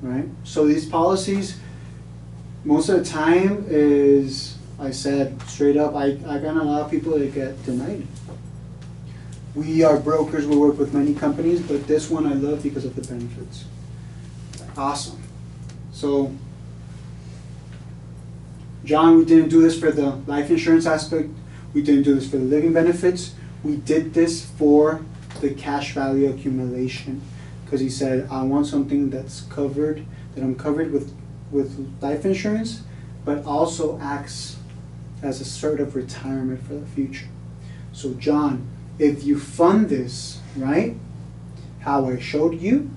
Right? 0.04 0.26
So 0.44 0.68
these 0.68 0.86
policies, 0.86 1.60
most 2.64 2.90
of 2.90 3.00
the 3.00 3.06
time 3.06 3.66
is, 3.68 4.59
I 4.80 4.92
said 4.92 5.42
straight 5.44 5.76
up, 5.76 5.96
I, 5.96 6.18
I 6.26 6.40
got 6.40 6.56
a 6.56 6.64
lot 6.64 6.82
of 6.82 6.92
people 6.92 7.20
that 7.20 7.34
get 7.34 7.62
denied. 7.66 8.08
We 9.54 9.84
are 9.84 10.00
brokers, 10.00 10.48
we 10.48 10.56
work 10.56 10.78
with 10.78 10.94
many 10.94 11.14
companies, 11.14 11.62
but 11.62 11.86
this 11.86 12.10
one 12.10 12.26
I 12.26 12.34
love 12.34 12.64
because 12.64 12.86
of 12.86 12.96
the 12.96 13.02
benefits. 13.02 13.66
Awesome. 14.78 15.22
So, 15.92 16.34
John, 18.86 19.18
we 19.18 19.26
didn't 19.26 19.50
do 19.50 19.62
this 19.62 19.78
for 19.78 19.92
the 19.92 20.12
life 20.28 20.50
insurance 20.50 20.86
aspect, 20.86 21.30
we 21.74 21.82
didn't 21.82 22.04
do 22.04 22.16
this 22.16 22.30
for 22.30 22.38
the 22.38 22.46
living 22.46 22.72
benefits, 22.72 23.36
we 23.64 23.76
did 23.76 24.14
this 24.14 24.46
for 24.46 25.04
the 25.42 25.54
cash 25.54 25.94
value 25.94 26.30
accumulation. 26.30 27.22
Because 27.66 27.82
he 27.82 27.90
said, 27.90 28.28
I 28.32 28.44
want 28.44 28.66
something 28.66 29.10
that's 29.10 29.42
covered, 29.42 30.06
that 30.34 30.44
I'm 30.44 30.56
covered 30.56 30.92
with, 30.92 31.14
with 31.52 31.94
life 32.02 32.26
insurance, 32.26 32.84
but 33.26 33.44
also 33.46 34.00
acts 34.00 34.59
as 35.22 35.42
a 35.42 35.46
sort 35.46 35.80
of 35.80 35.96
retirement 35.96 36.62
for 36.66 36.76
the 36.76 36.86
future. 36.86 37.28
So, 37.92 38.14
John, 38.14 38.68
if 38.98 39.24
you 39.24 39.40
fund 39.40 39.90
this, 39.90 40.40
right, 40.56 40.96
how 41.82 42.08
I 42.08 42.20
showed 42.20 42.60
you, 42.60 42.90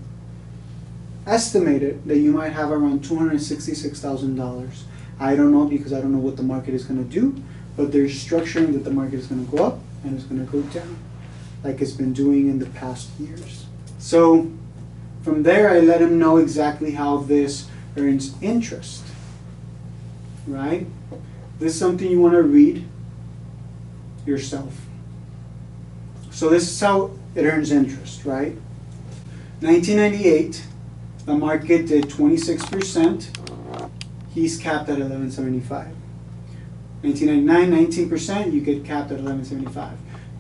estimated 1.27 2.05
that 2.05 2.19
you 2.19 2.33
might 2.33 2.51
have 2.51 2.71
around 2.71 3.05
two 3.05 3.17
hundred 3.17 3.41
sixty-six 3.41 4.01
thousand 4.01 4.37
dollars. 4.37 4.85
I 5.21 5.37
don't 5.37 5.53
know 5.53 5.67
because 5.67 5.93
I 5.93 6.01
don't 6.01 6.13
know 6.13 6.19
what 6.19 6.37
the 6.37 6.43
market 6.43 6.75
is 6.75 6.85
gonna 6.85 7.05
do, 7.05 7.41
but 7.77 7.93
they're 7.93 8.07
structuring 8.07 8.73
that 8.73 8.85
the 8.85 8.91
market 8.91 9.21
is 9.21 9.27
gonna 9.27 9.43
go 9.43 9.65
up 9.65 9.79
and 10.05 10.17
it's 10.17 10.25
gonna 10.25 10.45
go 10.45 10.63
down, 10.63 10.97
like 11.63 11.81
it's 11.81 11.93
been 11.93 12.13
doing 12.13 12.49
in 12.49 12.59
the 12.59 12.67
past 12.67 13.09
years. 13.21 13.67
So 13.99 14.51
from 15.23 15.45
there, 15.45 15.71
I 15.71 15.79
let 15.79 16.03
him 16.03 16.19
know 16.19 16.39
exactly 16.39 16.93
how 16.93 17.19
this 17.19 17.69
earns 17.97 18.35
interest, 18.43 19.05
right? 20.49 20.87
This 21.63 21.75
is 21.75 21.79
something 21.79 22.11
you 22.11 22.21
wanna 22.21 22.43
read 22.43 22.85
yourself. 24.27 24.85
So 26.33 26.49
this 26.49 26.69
is 26.69 26.81
how 26.81 27.13
it 27.37 27.45
earns 27.45 27.71
interest, 27.71 28.25
right? 28.25 28.57
1998, 29.61 30.67
the 31.25 31.35
market 31.35 31.87
did 31.87 32.07
26%. 32.07 33.29
He's 34.35 34.59
capped 34.59 34.89
at 34.89 34.99
1175. 34.99 35.87
1999, 37.03 38.09
19%, 38.11 38.53
you 38.53 38.61
get 38.61 38.85
capped 38.85 39.13
at 39.13 39.21
1175. 39.21 39.97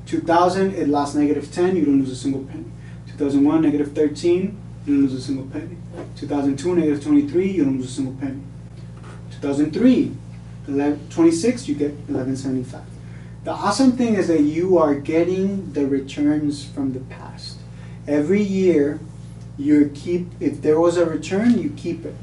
2000, 0.06 0.74
it 0.74 0.88
lost 0.88 1.14
negative 1.14 1.52
10, 1.52 1.76
you 1.76 1.84
don't 1.84 2.00
lose 2.00 2.10
a 2.10 2.16
single 2.16 2.42
penny. 2.42 2.64
2001, 3.06 3.62
negative 3.62 3.92
13, 3.92 4.60
you 4.86 4.94
don't 4.94 5.02
lose 5.04 5.14
a 5.14 5.20
single 5.20 5.46
penny. 5.46 5.76
2002, 6.16 6.74
negative 6.74 7.04
23, 7.04 7.48
you 7.48 7.64
don't 7.64 7.76
lose 7.76 7.90
a 7.90 7.94
single 7.94 8.14
penny. 8.14 8.42
2003, 9.30 10.16
11, 10.68 11.08
26, 11.10 11.68
you 11.68 11.74
get 11.74 11.90
1175. 11.90 12.82
The 13.44 13.50
awesome 13.50 13.92
thing 13.92 14.14
is 14.14 14.28
that 14.28 14.42
you 14.42 14.78
are 14.78 14.94
getting 14.94 15.72
the 15.72 15.86
returns 15.86 16.64
from 16.64 16.92
the 16.92 17.00
past. 17.00 17.58
Every 18.06 18.42
year, 18.42 19.00
you 19.58 19.90
keep 19.94 20.28
if 20.40 20.62
there 20.62 20.78
was 20.78 20.96
a 20.96 21.06
return, 21.06 21.58
you 21.58 21.70
keep 21.76 22.04
it. 22.04 22.14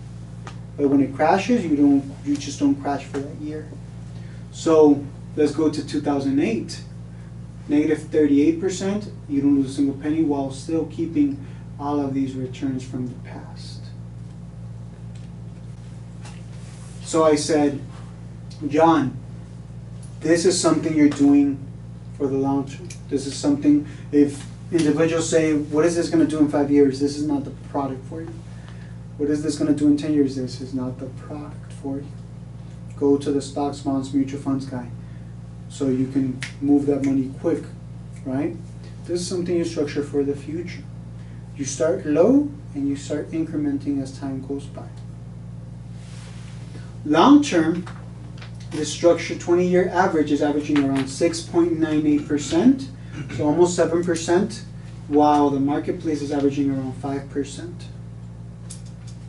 But 0.78 0.89
when 0.89 1.02
it 1.02 1.13
crashes, 1.13 1.65
you 1.65 1.75
don't 1.75 2.04
you 2.25 2.38
just 2.38 2.60
don't 2.60 2.75
crash 2.75 3.04
for 3.04 3.19
that 3.19 3.36
year. 3.41 3.67
So 4.52 5.04
let's 5.36 5.52
go 5.52 5.69
to 5.69 5.86
2008. 5.86 6.84
Negative 7.67 7.99
38%, 7.99 9.12
you 9.28 9.41
don't 9.41 9.56
lose 9.58 9.69
a 9.69 9.73
single 9.73 9.95
penny 10.02 10.23
while 10.23 10.49
still 10.49 10.86
keeping 10.88 11.45
all 11.80 11.99
of 11.99 12.15
these 12.15 12.34
returns 12.34 12.84
from 12.84 13.08
the 13.08 13.13
past. 13.30 13.82
So 17.04 17.23
I 17.23 17.36
said, 17.36 17.80
John, 18.67 19.17
this 20.19 20.45
is 20.45 20.59
something 20.59 20.95
you're 20.95 21.09
doing 21.09 21.65
for 22.17 22.27
the 22.27 22.37
long 22.37 22.67
term. 22.67 22.89
This 23.09 23.25
is 23.25 23.35
something, 23.35 23.87
if 24.11 24.45
individuals 24.71 25.29
say, 25.29 25.53
what 25.53 25.85
is 25.85 25.95
this 25.95 26.09
going 26.09 26.25
to 26.25 26.29
do 26.29 26.39
in 26.39 26.49
five 26.49 26.69
years? 26.69 26.99
This 26.99 27.17
is 27.17 27.25
not 27.25 27.45
the 27.45 27.51
product 27.71 28.05
for 28.07 28.21
you. 28.21 28.33
What 29.17 29.29
is 29.29 29.43
this 29.43 29.57
going 29.57 29.73
to 29.73 29.77
do 29.77 29.87
in 29.87 29.97
10 29.97 30.13
years? 30.13 30.35
This 30.35 30.61
is 30.61 30.73
not 30.73 30.99
the 30.99 31.07
product 31.07 31.73
for 31.73 31.97
you. 31.97 32.07
Go 32.97 33.17
to 33.17 33.31
the 33.31 33.41
stocks, 33.41 33.79
bonds, 33.79 34.13
mutual 34.13 34.41
funds 34.41 34.65
guy 34.65 34.89
so 35.69 35.87
you 35.87 36.07
can 36.07 36.39
move 36.61 36.87
that 36.87 37.05
money 37.05 37.31
quick, 37.39 37.63
right? 38.25 38.55
This 39.05 39.21
is 39.21 39.27
something 39.27 39.55
you 39.55 39.65
structure 39.65 40.03
for 40.03 40.23
the 40.23 40.35
future. 40.35 40.83
You 41.55 41.65
start 41.65 42.05
low 42.05 42.49
and 42.73 42.87
you 42.87 42.95
start 42.95 43.31
incrementing 43.31 44.01
as 44.01 44.17
time 44.17 44.45
goes 44.45 44.65
by. 44.65 44.87
Long 47.05 47.43
term, 47.43 47.85
the 48.71 48.86
structure 48.86 49.36
20 49.36 49.67
year 49.67 49.89
average 49.89 50.32
is 50.32 50.41
averaging 50.41 50.84
around 50.84 51.05
6.98%, 51.05 52.88
so 53.36 53.45
almost 53.45 53.77
7%, 53.77 54.62
while 55.08 55.49
the 55.49 55.60
marketplace 55.60 56.21
is 56.21 56.32
averaging 56.32 56.71
around 56.71 56.93
5%. 57.01 57.73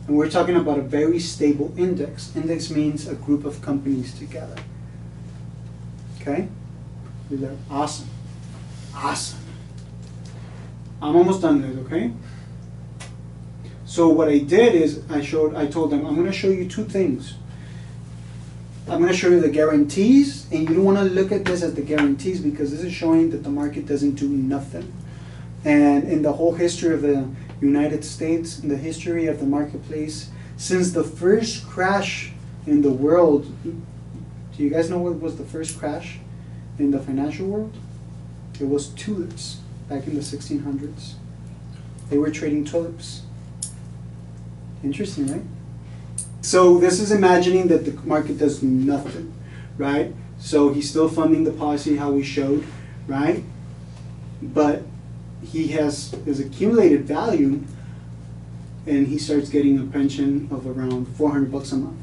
And 0.07 0.17
we're 0.17 0.29
talking 0.29 0.55
about 0.55 0.77
a 0.79 0.81
very 0.81 1.19
stable 1.19 1.73
index. 1.77 2.35
Index 2.35 2.69
means 2.69 3.07
a 3.07 3.15
group 3.15 3.45
of 3.45 3.61
companies 3.61 4.17
together. 4.17 4.55
Okay? 6.19 6.47
These 7.29 7.43
are 7.43 7.57
awesome. 7.69 8.09
Awesome. 8.95 9.39
I'm 11.01 11.15
almost 11.15 11.41
done 11.41 11.61
this, 11.61 11.75
okay? 11.85 12.13
So 13.85 14.09
what 14.09 14.29
I 14.29 14.37
did 14.37 14.75
is 14.75 15.01
I 15.09 15.21
showed 15.21 15.55
I 15.55 15.65
told 15.65 15.91
them 15.91 16.05
I'm 16.05 16.15
gonna 16.15 16.31
show 16.31 16.49
you 16.49 16.67
two 16.67 16.85
things. 16.85 17.33
I'm 18.91 18.99
going 18.99 19.09
to 19.09 19.17
show 19.17 19.29
you 19.29 19.39
the 19.39 19.47
guarantees, 19.47 20.51
and 20.51 20.67
you 20.67 20.75
don't 20.75 20.83
want 20.83 20.97
to 20.97 21.05
look 21.05 21.31
at 21.31 21.45
this 21.45 21.63
as 21.63 21.75
the 21.75 21.81
guarantees 21.81 22.41
because 22.41 22.71
this 22.71 22.81
is 22.81 22.91
showing 22.91 23.29
that 23.29 23.41
the 23.41 23.49
market 23.49 23.85
doesn't 23.85 24.15
do 24.15 24.27
nothing. 24.27 24.91
And 25.63 26.03
in 26.09 26.23
the 26.23 26.33
whole 26.33 26.51
history 26.55 26.93
of 26.93 27.01
the 27.01 27.29
United 27.61 28.03
States, 28.03 28.59
in 28.59 28.67
the 28.67 28.75
history 28.75 29.27
of 29.27 29.39
the 29.39 29.45
marketplace, 29.45 30.29
since 30.57 30.91
the 30.91 31.05
first 31.05 31.65
crash 31.69 32.33
in 32.67 32.81
the 32.81 32.91
world, 32.91 33.45
do 33.63 33.81
you 34.57 34.69
guys 34.69 34.89
know 34.89 34.97
what 34.97 35.21
was 35.21 35.37
the 35.37 35.45
first 35.45 35.79
crash 35.79 36.19
in 36.77 36.91
the 36.91 36.99
financial 36.99 37.47
world? 37.47 37.73
It 38.59 38.67
was 38.67 38.89
tulips 38.89 39.61
back 39.87 40.05
in 40.05 40.15
the 40.15 40.21
1600s. 40.21 41.13
They 42.09 42.17
were 42.17 42.29
trading 42.29 42.65
tulips. 42.65 43.21
Interesting, 44.83 45.27
right? 45.27 45.43
So 46.41 46.79
this 46.79 46.99
is 46.99 47.11
imagining 47.11 47.67
that 47.67 47.85
the 47.85 47.93
market 48.07 48.39
does 48.39 48.63
nothing, 48.63 49.33
right? 49.77 50.13
So 50.39 50.73
he's 50.73 50.89
still 50.89 51.07
funding 51.07 51.43
the 51.43 51.51
policy 51.51 51.97
how 51.97 52.11
we 52.11 52.23
showed, 52.23 52.65
right? 53.07 53.43
But 54.41 54.81
he 55.43 55.67
has 55.69 56.11
his 56.25 56.39
accumulated 56.39 57.05
value 57.05 57.61
and 58.87 59.07
he 59.07 59.19
starts 59.19 59.49
getting 59.49 59.77
a 59.77 59.83
pension 59.83 60.47
of 60.51 60.65
around 60.65 61.07
400 61.15 61.51
bucks 61.51 61.71
a 61.71 61.77
month 61.77 61.99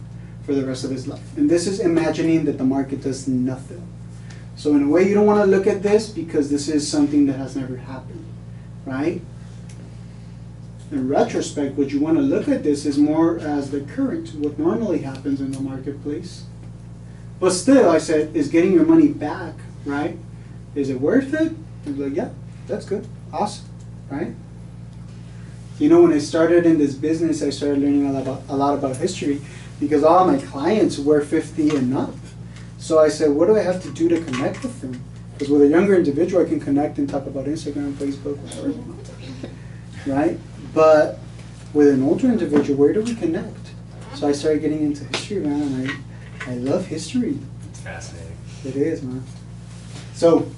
for 0.46 0.55
the 0.55 0.64
rest 0.64 0.85
of 0.85 0.90
his 0.90 1.09
life. 1.09 1.37
And 1.37 1.51
this 1.51 1.66
is 1.66 1.81
imagining 1.81 2.44
that 2.44 2.59
the 2.59 2.64
market 2.64 3.03
does 3.03 3.27
nothing. 3.27 3.87
So 4.57 4.74
in 4.74 4.85
a 4.85 4.88
way 4.88 5.09
you 5.09 5.14
don't 5.14 5.27
want 5.27 5.40
to 5.40 5.46
look 5.46 5.66
at 5.66 5.83
this 5.83 6.09
because 6.09 6.48
this 6.48 6.68
is 6.68 6.88
something 6.88 7.27
that 7.27 7.35
has 7.35 7.57
never 7.57 7.77
happened, 7.77 8.24
right? 8.87 9.20
In 10.90 11.09
retrospect, 11.09 11.77
what 11.77 11.90
you 11.90 12.01
want 12.01 12.16
to 12.16 12.22
look 12.22 12.48
at 12.48 12.62
this 12.62 12.87
is 12.87 12.98
more 12.98 13.38
as 13.38 13.70
the 13.70 13.81
current, 13.83 14.35
what 14.35 14.59
normally 14.59 15.01
happens 15.01 15.40
in 15.40 15.53
the 15.53 15.61
marketplace. 15.61 16.44
But 17.40 17.51
still, 17.51 17.90
I 17.90 17.98
said, 17.98 18.35
is 18.35 18.48
getting 18.48 18.72
your 18.72 18.87
money 18.87 19.09
back, 19.09 19.55
right? 19.85 20.16
Is 20.74 20.90
it 20.90 21.01
worth 21.01 21.35
it? 21.35 21.53
I'm 21.87 21.98
like, 21.98 22.14
yeah, 22.14 22.31
that's 22.66 22.87
good, 22.87 23.07
awesome, 23.33 23.66
right? 24.11 24.35
You 25.79 25.88
know, 25.88 26.03
when 26.03 26.12
I 26.12 26.18
started 26.18 26.66
in 26.66 26.79
this 26.79 26.94
business, 26.94 27.42
I 27.42 27.51
started 27.51 27.79
learning 27.79 28.07
a 28.07 28.12
lot 28.12 28.22
about, 28.22 28.42
a 28.48 28.57
lot 28.57 28.74
about 28.74 28.96
history 28.96 29.40
because 29.79 30.03
all 30.03 30.27
my 30.27 30.38
clients 30.38 30.98
were 30.98 31.20
50 31.20 31.77
and 31.77 31.96
up. 31.96 32.14
So 32.79 32.98
I 32.98 33.09
said, 33.09 33.31
what 33.31 33.46
do 33.46 33.57
I 33.57 33.62
have 33.62 33.83
to 33.83 33.90
do 33.92 34.09
to 34.09 34.20
connect 34.20 34.62
with 34.62 34.81
them? 34.81 35.01
Because 35.33 35.51
with 35.51 35.62
a 35.62 35.68
younger 35.68 35.94
individual, 35.94 36.44
I 36.44 36.48
can 36.48 36.59
connect 36.59 36.98
and 36.98 37.09
talk 37.09 37.27
about 37.27 37.46
Instagram, 37.46 37.92
Facebook, 37.92 38.38
whatever. 38.38 38.74
right? 40.07 40.38
But 40.78 41.18
with 41.74 41.88
an 41.88 42.04
older 42.04 42.28
individual, 42.28 42.78
where 42.78 42.92
do 42.92 43.02
we 43.02 43.16
connect? 43.16 43.72
So 44.14 44.28
I 44.28 44.32
started 44.32 44.62
getting 44.62 44.80
into 44.84 45.02
history, 45.06 45.40
man, 45.40 45.60
and 45.60 45.90
I, 45.90 46.52
I 46.52 46.54
love 46.54 46.86
history. 46.86 47.36
It's 47.68 47.80
fascinating. 47.80 48.36
It 48.64 48.76
is, 48.76 49.02
man. 49.02 49.24
So, 50.14 50.48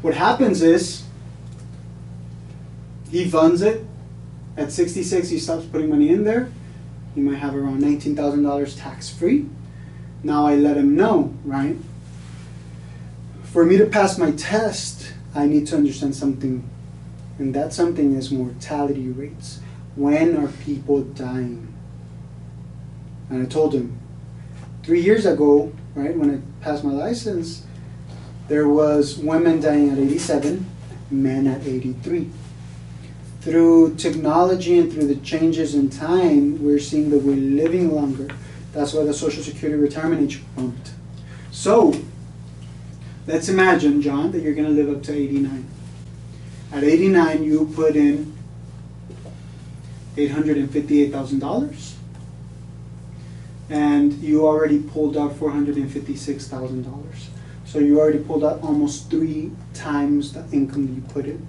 what 0.00 0.14
happens 0.14 0.62
is, 0.62 1.02
he 3.10 3.28
funds 3.28 3.60
it. 3.60 3.84
At 4.56 4.72
66, 4.72 5.28
he 5.28 5.38
stops 5.38 5.66
putting 5.66 5.90
money 5.90 6.08
in 6.08 6.24
there. 6.24 6.50
He 7.14 7.20
might 7.20 7.36
have 7.36 7.54
around 7.54 7.82
$19,000 7.82 8.80
tax 8.80 9.10
free. 9.10 9.46
Now 10.22 10.46
I 10.46 10.54
let 10.56 10.78
him 10.78 10.96
know, 10.96 11.34
right? 11.44 11.76
For 13.42 13.66
me 13.66 13.76
to 13.76 13.84
pass 13.84 14.16
my 14.16 14.30
test, 14.30 15.12
I 15.34 15.44
need 15.44 15.66
to 15.66 15.76
understand 15.76 16.16
something. 16.16 16.70
And 17.38 17.54
that 17.54 17.72
something 17.72 18.14
is 18.14 18.30
mortality 18.30 19.08
rates. 19.08 19.60
When 19.96 20.36
are 20.36 20.48
people 20.48 21.02
dying? 21.02 21.72
And 23.30 23.42
I 23.42 23.46
told 23.46 23.74
him, 23.74 23.98
three 24.82 25.00
years 25.00 25.26
ago, 25.26 25.72
right, 25.94 26.16
when 26.16 26.34
I 26.34 26.64
passed 26.64 26.84
my 26.84 26.92
license, 26.92 27.66
there 28.48 28.68
was 28.68 29.16
women 29.16 29.60
dying 29.60 29.90
at 29.90 29.98
87, 29.98 30.66
men 31.10 31.46
at 31.46 31.66
83. 31.66 32.30
Through 33.40 33.96
technology 33.96 34.78
and 34.78 34.92
through 34.92 35.06
the 35.06 35.16
changes 35.16 35.74
in 35.74 35.90
time, 35.90 36.62
we're 36.62 36.78
seeing 36.78 37.10
that 37.10 37.22
we're 37.22 37.36
living 37.36 37.94
longer. 37.94 38.28
That's 38.72 38.92
why 38.92 39.04
the 39.04 39.14
Social 39.14 39.42
Security 39.42 39.80
retirement 39.80 40.22
age 40.22 40.42
bumped. 40.56 40.90
So, 41.50 41.94
let's 43.26 43.48
imagine, 43.48 44.02
John, 44.02 44.32
that 44.32 44.42
you're 44.42 44.54
going 44.54 44.66
to 44.66 44.72
live 44.72 44.94
up 44.94 45.02
to 45.04 45.14
89. 45.14 45.66
At 46.74 46.82
89, 46.82 47.44
you 47.44 47.70
put 47.72 47.94
in 47.94 48.36
$858,000 50.16 51.94
and 53.70 54.12
you 54.14 54.44
already 54.44 54.80
pulled 54.80 55.16
out 55.16 55.36
four 55.36 55.50
hundred 55.50 55.76
and 55.76 55.90
fifty-six 55.90 56.48
thousand 56.48 56.82
dollars. 56.82 57.30
So 57.64 57.78
you 57.78 58.00
already 58.00 58.18
pulled 58.18 58.44
out 58.44 58.60
almost 58.60 59.08
three 59.08 59.52
times 59.72 60.32
the 60.32 60.44
income 60.50 60.86
that 60.88 60.92
you 60.92 61.00
put 61.02 61.26
in. 61.26 61.46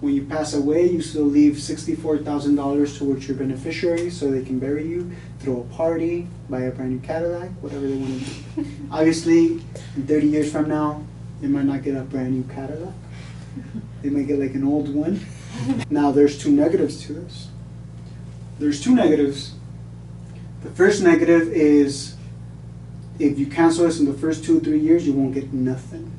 When 0.00 0.14
you 0.14 0.24
pass 0.26 0.52
away, 0.52 0.86
you 0.90 1.00
still 1.00 1.24
leave 1.24 1.58
sixty-four 1.58 2.18
thousand 2.18 2.56
dollars 2.56 2.98
towards 2.98 3.26
your 3.26 3.36
beneficiaries 3.36 4.14
so 4.16 4.30
they 4.30 4.44
can 4.44 4.58
bury 4.58 4.86
you, 4.86 5.10
throw 5.40 5.62
a 5.62 5.74
party, 5.74 6.28
buy 6.50 6.60
a 6.60 6.70
brand 6.70 6.92
new 6.92 7.00
Cadillac, 7.00 7.50
whatever 7.62 7.88
they 7.88 7.96
want 7.96 8.22
to 8.22 8.62
do. 8.62 8.66
Obviously, 8.92 9.62
in 9.96 10.06
thirty 10.06 10.28
years 10.28 10.52
from 10.52 10.68
now, 10.68 11.02
they 11.40 11.48
might 11.48 11.64
not 11.64 11.82
get 11.82 11.96
a 11.96 12.02
brand 12.02 12.32
new 12.32 12.44
Cadillac. 12.54 12.94
They 14.02 14.10
might 14.10 14.26
get 14.26 14.38
like 14.38 14.54
an 14.54 14.64
old 14.64 14.94
one. 14.94 15.24
Now, 15.90 16.10
there's 16.10 16.38
two 16.38 16.50
negatives 16.50 17.02
to 17.06 17.12
this. 17.14 17.48
There's 18.58 18.82
two 18.82 18.94
negatives. 18.94 19.54
The 20.62 20.70
first 20.70 21.02
negative 21.02 21.48
is 21.48 22.16
if 23.18 23.38
you 23.38 23.46
cancel 23.46 23.84
this 23.84 23.98
in 23.98 24.06
the 24.06 24.12
first 24.12 24.44
two, 24.44 24.60
three 24.60 24.78
years, 24.78 25.06
you 25.06 25.12
won't 25.12 25.34
get 25.34 25.52
nothing. 25.52 26.12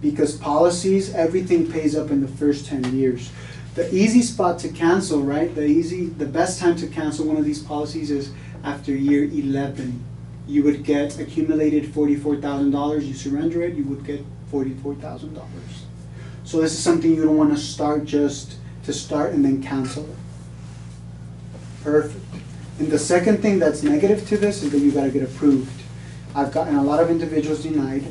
Because 0.00 0.36
policies, 0.36 1.14
everything 1.14 1.70
pays 1.70 1.96
up 1.96 2.10
in 2.10 2.20
the 2.20 2.28
first 2.28 2.66
10 2.66 2.96
years. 2.96 3.30
The 3.74 3.92
easy 3.94 4.22
spot 4.22 4.58
to 4.60 4.68
cancel, 4.68 5.22
right? 5.22 5.54
The 5.54 5.64
easy, 5.64 6.06
the 6.06 6.26
best 6.26 6.60
time 6.60 6.76
to 6.76 6.86
cancel 6.86 7.26
one 7.26 7.36
of 7.36 7.44
these 7.44 7.62
policies 7.62 8.10
is 8.10 8.32
after 8.64 8.92
year 8.94 9.24
11. 9.24 10.02
You 10.46 10.62
would 10.62 10.84
get 10.84 11.18
accumulated 11.18 11.84
$44,000. 11.84 13.06
You 13.06 13.14
surrender 13.14 13.62
it, 13.62 13.74
you 13.74 13.84
would 13.84 14.04
get 14.04 14.24
$44,000. 14.50 15.42
So 16.46 16.60
this 16.60 16.74
is 16.74 16.78
something 16.78 17.12
you 17.12 17.24
don't 17.24 17.36
want 17.36 17.52
to 17.52 17.60
start 17.60 18.04
just 18.04 18.54
to 18.84 18.92
start 18.92 19.32
and 19.32 19.44
then 19.44 19.60
cancel 19.60 20.04
it. 20.04 20.16
Perfect. 21.82 22.24
And 22.78 22.88
the 22.88 23.00
second 23.00 23.42
thing 23.42 23.58
that's 23.58 23.82
negative 23.82 24.28
to 24.28 24.36
this 24.36 24.62
is 24.62 24.70
that 24.70 24.78
you 24.78 24.92
gotta 24.92 25.10
get 25.10 25.24
approved. 25.24 25.82
I've 26.36 26.52
gotten 26.52 26.76
a 26.76 26.84
lot 26.84 27.00
of 27.00 27.10
individuals 27.10 27.64
denied, 27.64 28.04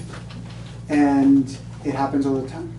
and 0.89 1.57
it 1.85 1.95
happens 1.95 2.25
all 2.25 2.33
the 2.33 2.49
time. 2.49 2.77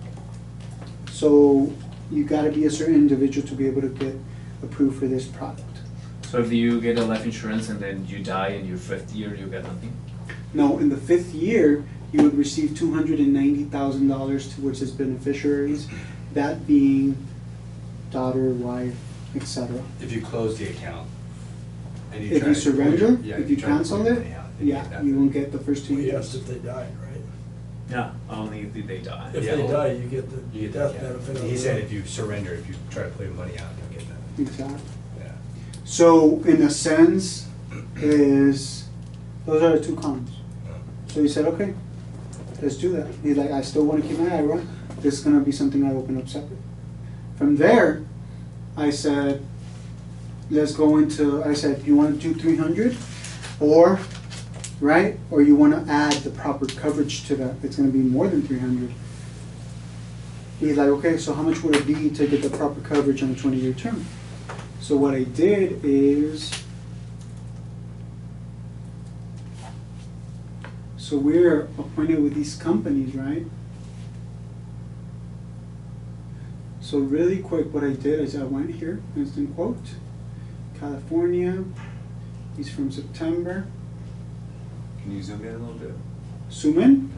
So 1.10 1.72
you 2.10 2.24
gotta 2.24 2.50
be 2.50 2.66
a 2.66 2.70
certain 2.70 2.94
individual 2.94 3.48
to 3.48 3.54
be 3.54 3.66
able 3.66 3.80
to 3.80 3.88
get 3.88 4.14
approved 4.62 4.98
for 4.98 5.06
this 5.06 5.26
product. 5.26 5.62
So 6.28 6.38
if 6.38 6.52
you 6.52 6.82
get 6.82 6.98
a 6.98 7.04
life 7.04 7.24
insurance 7.24 7.70
and 7.70 7.80
then 7.80 8.04
you 8.06 8.22
die 8.22 8.48
in 8.48 8.68
your 8.68 8.76
fifth 8.76 9.14
year, 9.14 9.34
you 9.34 9.46
get 9.46 9.62
nothing? 9.62 9.96
No, 10.52 10.78
in 10.80 10.90
the 10.90 10.98
fifth 10.98 11.32
year, 11.32 11.82
you 12.12 12.22
would 12.22 12.36
receive 12.36 12.76
two 12.76 12.92
hundred 12.94 13.18
and 13.18 13.32
ninety 13.32 13.64
thousand 13.64 14.08
dollars 14.08 14.54
towards 14.54 14.78
his 14.80 14.90
beneficiaries, 14.90 15.88
that 16.34 16.66
being 16.66 17.16
daughter, 18.10 18.50
wife, 18.50 18.96
etc. 19.34 19.82
If 20.00 20.12
you 20.12 20.20
close 20.22 20.58
the 20.58 20.68
account. 20.68 21.08
and 22.12 22.22
If 22.24 22.40
try 22.40 22.48
you 22.48 22.54
to- 22.54 22.60
surrender, 22.60 23.18
yeah, 23.22 23.36
if 23.36 23.50
you 23.50 23.56
try 23.56 23.70
to 23.70 23.76
cancel 23.76 23.98
pull 23.98 24.06
it, 24.06 24.18
money 24.18 24.32
out, 24.34 24.46
then 24.58 24.66
you 24.68 24.72
yeah, 24.74 25.02
you 25.02 25.16
won't 25.18 25.32
get 25.32 25.52
the 25.52 25.58
first 25.58 25.86
two 25.86 25.94
Well, 25.94 26.02
years. 26.04 26.34
yes, 26.34 26.34
if 26.36 26.46
they 26.46 26.54
died, 26.58 26.88
right? 27.02 27.20
Yeah. 27.90 28.12
Only 28.30 28.60
if 28.62 28.86
they 28.86 28.98
die. 28.98 29.30
If 29.34 29.44
Yeah. 29.44 29.56
they 29.56 29.66
die, 29.66 29.92
you 29.92 30.08
get 30.08 30.30
the 30.30 30.36
You 30.58 30.62
get 30.68 30.72
death 30.72 30.92
that, 30.94 31.02
yeah. 31.02 31.08
benefit. 31.26 31.50
He 31.50 31.56
said 31.56 31.76
the- 31.76 31.82
if 31.84 31.92
you 31.92 32.02
surrender, 32.04 32.54
if 32.54 32.68
you 32.68 32.74
try 32.90 33.02
to 33.04 33.08
pull 33.10 33.26
your 33.26 33.34
money 33.34 33.58
out, 33.58 33.68
you'll 33.78 33.98
get 34.00 34.08
that, 34.08 34.42
Exactly. 34.42 34.78
yeah. 35.20 35.32
So 35.84 36.40
in 36.44 36.62
a 36.62 36.70
sense, 36.70 37.46
is 37.96 38.84
those 39.44 39.62
are 39.62 39.78
the 39.78 39.84
two 39.84 39.96
cons. 39.96 40.30
So 41.08 41.22
he 41.22 41.28
said, 41.28 41.46
okay, 41.46 41.74
let's 42.62 42.76
do 42.76 42.92
that. 42.92 43.06
He's 43.22 43.36
like, 43.36 43.50
I 43.50 43.62
still 43.62 43.84
want 43.84 44.02
to 44.02 44.08
keep 44.08 44.18
my 44.18 44.34
IRA. 44.34 44.64
This 45.00 45.14
is 45.18 45.20
gonna 45.20 45.40
be 45.40 45.52
something 45.52 45.84
I 45.84 45.92
open 45.92 46.18
up 46.18 46.28
separate. 46.28 46.58
From 47.36 47.56
there, 47.56 48.04
I 48.76 48.90
said, 48.90 49.44
let's 50.50 50.72
go 50.72 50.98
into. 50.98 51.44
I 51.44 51.54
said, 51.54 51.86
you 51.86 51.96
want 51.96 52.20
to 52.20 52.32
do 52.32 52.38
three 52.38 52.56
hundred, 52.56 52.96
or 53.60 54.00
right, 54.80 55.18
or 55.30 55.42
you 55.42 55.54
want 55.54 55.74
to 55.74 55.92
add 55.92 56.14
the 56.14 56.30
proper 56.30 56.66
coverage 56.66 57.24
to 57.26 57.36
that. 57.36 57.56
It's 57.62 57.76
gonna 57.76 57.90
be 57.90 57.98
more 57.98 58.28
than 58.28 58.42
three 58.42 58.58
hundred. 58.58 58.92
He's 60.58 60.78
like, 60.78 60.88
okay, 60.88 61.18
so 61.18 61.34
how 61.34 61.42
much 61.42 61.62
would 61.62 61.76
it 61.76 61.86
be 61.86 62.08
to 62.10 62.26
get 62.26 62.42
the 62.42 62.50
proper 62.50 62.80
coverage 62.80 63.22
on 63.22 63.30
a 63.30 63.34
twenty-year 63.34 63.74
term? 63.74 64.04
So 64.80 64.96
what 64.96 65.14
I 65.14 65.24
did 65.24 65.84
is, 65.84 66.50
so 71.06 71.16
we're 71.16 71.60
appointed 71.78 72.20
with 72.20 72.34
these 72.34 72.56
companies, 72.56 73.14
right? 73.14 73.46
So 76.80 76.98
really 76.98 77.38
quick, 77.38 77.72
what 77.72 77.84
I 77.84 77.92
did 77.92 78.18
is 78.18 78.34
I 78.34 78.42
went 78.42 78.74
here, 78.74 79.00
instant 79.16 79.54
quote, 79.54 79.76
California, 80.80 81.62
he's 82.56 82.68
from 82.68 82.90
September, 82.90 83.68
Can 85.00 85.12
you 85.12 85.22
zoom 85.22 85.44
in 85.44 85.54
a 85.54 85.58
little 85.58 85.74
bit? 85.74 85.94
zoom 86.50 86.80
in, 86.80 87.12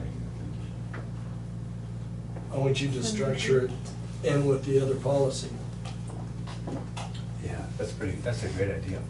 I 2.53 2.59
want 2.59 2.83
you 2.83 2.88
to 2.88 3.03
structure 3.03 3.64
it 3.64 3.70
in 4.22 4.44
with 4.44 4.66
the 4.66 4.81
other 4.81 4.96
policy. 4.96 5.48
Yeah, 7.42 7.64
that's 7.79 7.92
pretty, 7.92 8.18
that's 8.18 8.44
a 8.44 8.48
great 8.48 8.70
idea. 8.70 9.01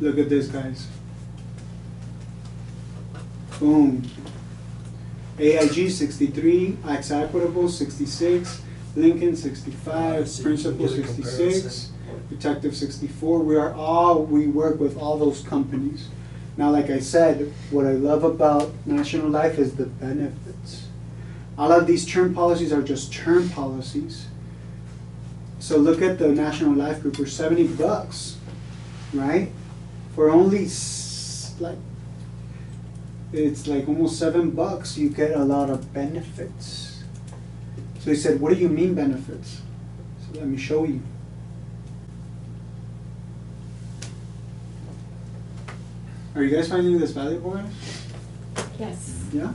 Look 0.00 0.18
at 0.18 0.28
this, 0.28 0.48
guys. 0.48 0.86
Boom. 3.58 4.04
AIG 5.38 5.90
sixty-three, 5.90 6.78
AXA 6.84 7.24
Equitable 7.24 7.68
sixty-six, 7.68 8.62
Lincoln 8.96 9.36
sixty-five, 9.36 10.28
So 10.28 10.42
Principal 10.42 10.88
sixty-six, 10.88 11.62
comparison. 11.62 11.94
Protective 12.28 12.76
sixty-four. 12.76 13.40
We 13.40 13.56
are 13.56 13.72
all, 13.72 14.24
we 14.24 14.46
work 14.48 14.80
with 14.80 14.98
all 14.98 15.16
those 15.18 15.42
companies. 15.42 16.08
Now, 16.56 16.70
like 16.70 16.90
I 16.90 16.98
said, 16.98 17.52
what 17.70 17.86
I 17.86 17.92
love 17.92 18.24
about 18.24 18.72
National 18.84 19.28
Life 19.28 19.58
is 19.58 19.76
the 19.76 19.86
benefits. 19.86 20.88
All 21.56 21.70
of 21.70 21.86
these 21.86 22.04
term 22.04 22.34
policies 22.34 22.72
are 22.72 22.82
just 22.82 23.12
term 23.12 23.48
policies. 23.48 24.26
So 25.60 25.76
look 25.76 26.02
at 26.02 26.18
the 26.18 26.28
National 26.28 26.72
Life 26.72 27.00
Group, 27.02 27.18
we're 27.18 27.26
seventy 27.26 27.66
bucks, 27.66 28.38
right? 29.12 29.52
For 30.18 30.30
only 30.30 30.66
like, 31.60 31.78
it's 33.32 33.68
like 33.68 33.86
almost 33.86 34.18
seven 34.18 34.50
bucks, 34.50 34.98
you 34.98 35.10
get 35.10 35.30
a 35.30 35.44
lot 35.44 35.70
of 35.70 35.94
benefits. 35.94 37.04
So 38.00 38.10
he 38.10 38.16
said, 38.16 38.40
what 38.40 38.52
do 38.52 38.58
you 38.58 38.68
mean 38.68 38.94
benefits? 38.94 39.62
So 40.26 40.40
let 40.40 40.48
me 40.48 40.58
show 40.58 40.82
you. 40.82 41.00
Are 46.34 46.42
you 46.42 46.50
guys 46.50 46.68
finding 46.68 46.98
this 46.98 47.12
valuable. 47.12 47.62
Yes. 48.76 49.22
Yeah? 49.32 49.52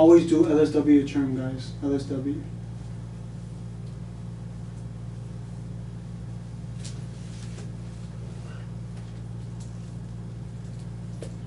Always 0.00 0.26
do 0.26 0.44
LSW 0.44 1.06
term, 1.06 1.36
guys. 1.36 1.72
LSW. 1.82 2.40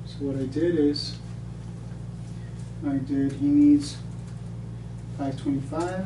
So 0.06 0.18
what 0.20 0.36
I 0.36 0.46
did 0.46 0.78
is, 0.78 1.18
I 2.86 2.98
did, 2.98 3.32
he 3.32 3.48
needs 3.48 3.98
525. 5.18 6.06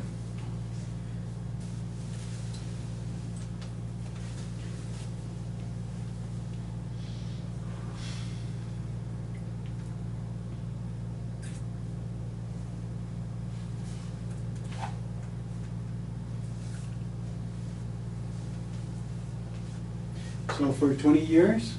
For 20.77 20.93
twenty 20.95 21.21
years, 21.21 21.75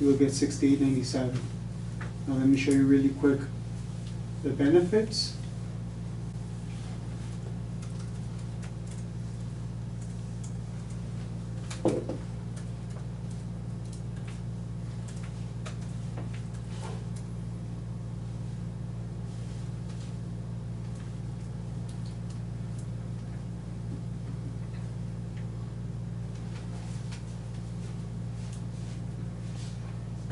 you 0.00 0.06
will 0.06 0.16
get 0.16 0.32
sixty-eight 0.32 0.80
ninety-seven. 0.80 1.40
Now 2.26 2.34
let 2.34 2.46
me 2.46 2.56
show 2.56 2.70
you 2.70 2.86
really 2.86 3.10
quick 3.10 3.40
the 4.42 4.50
benefits. 4.50 5.36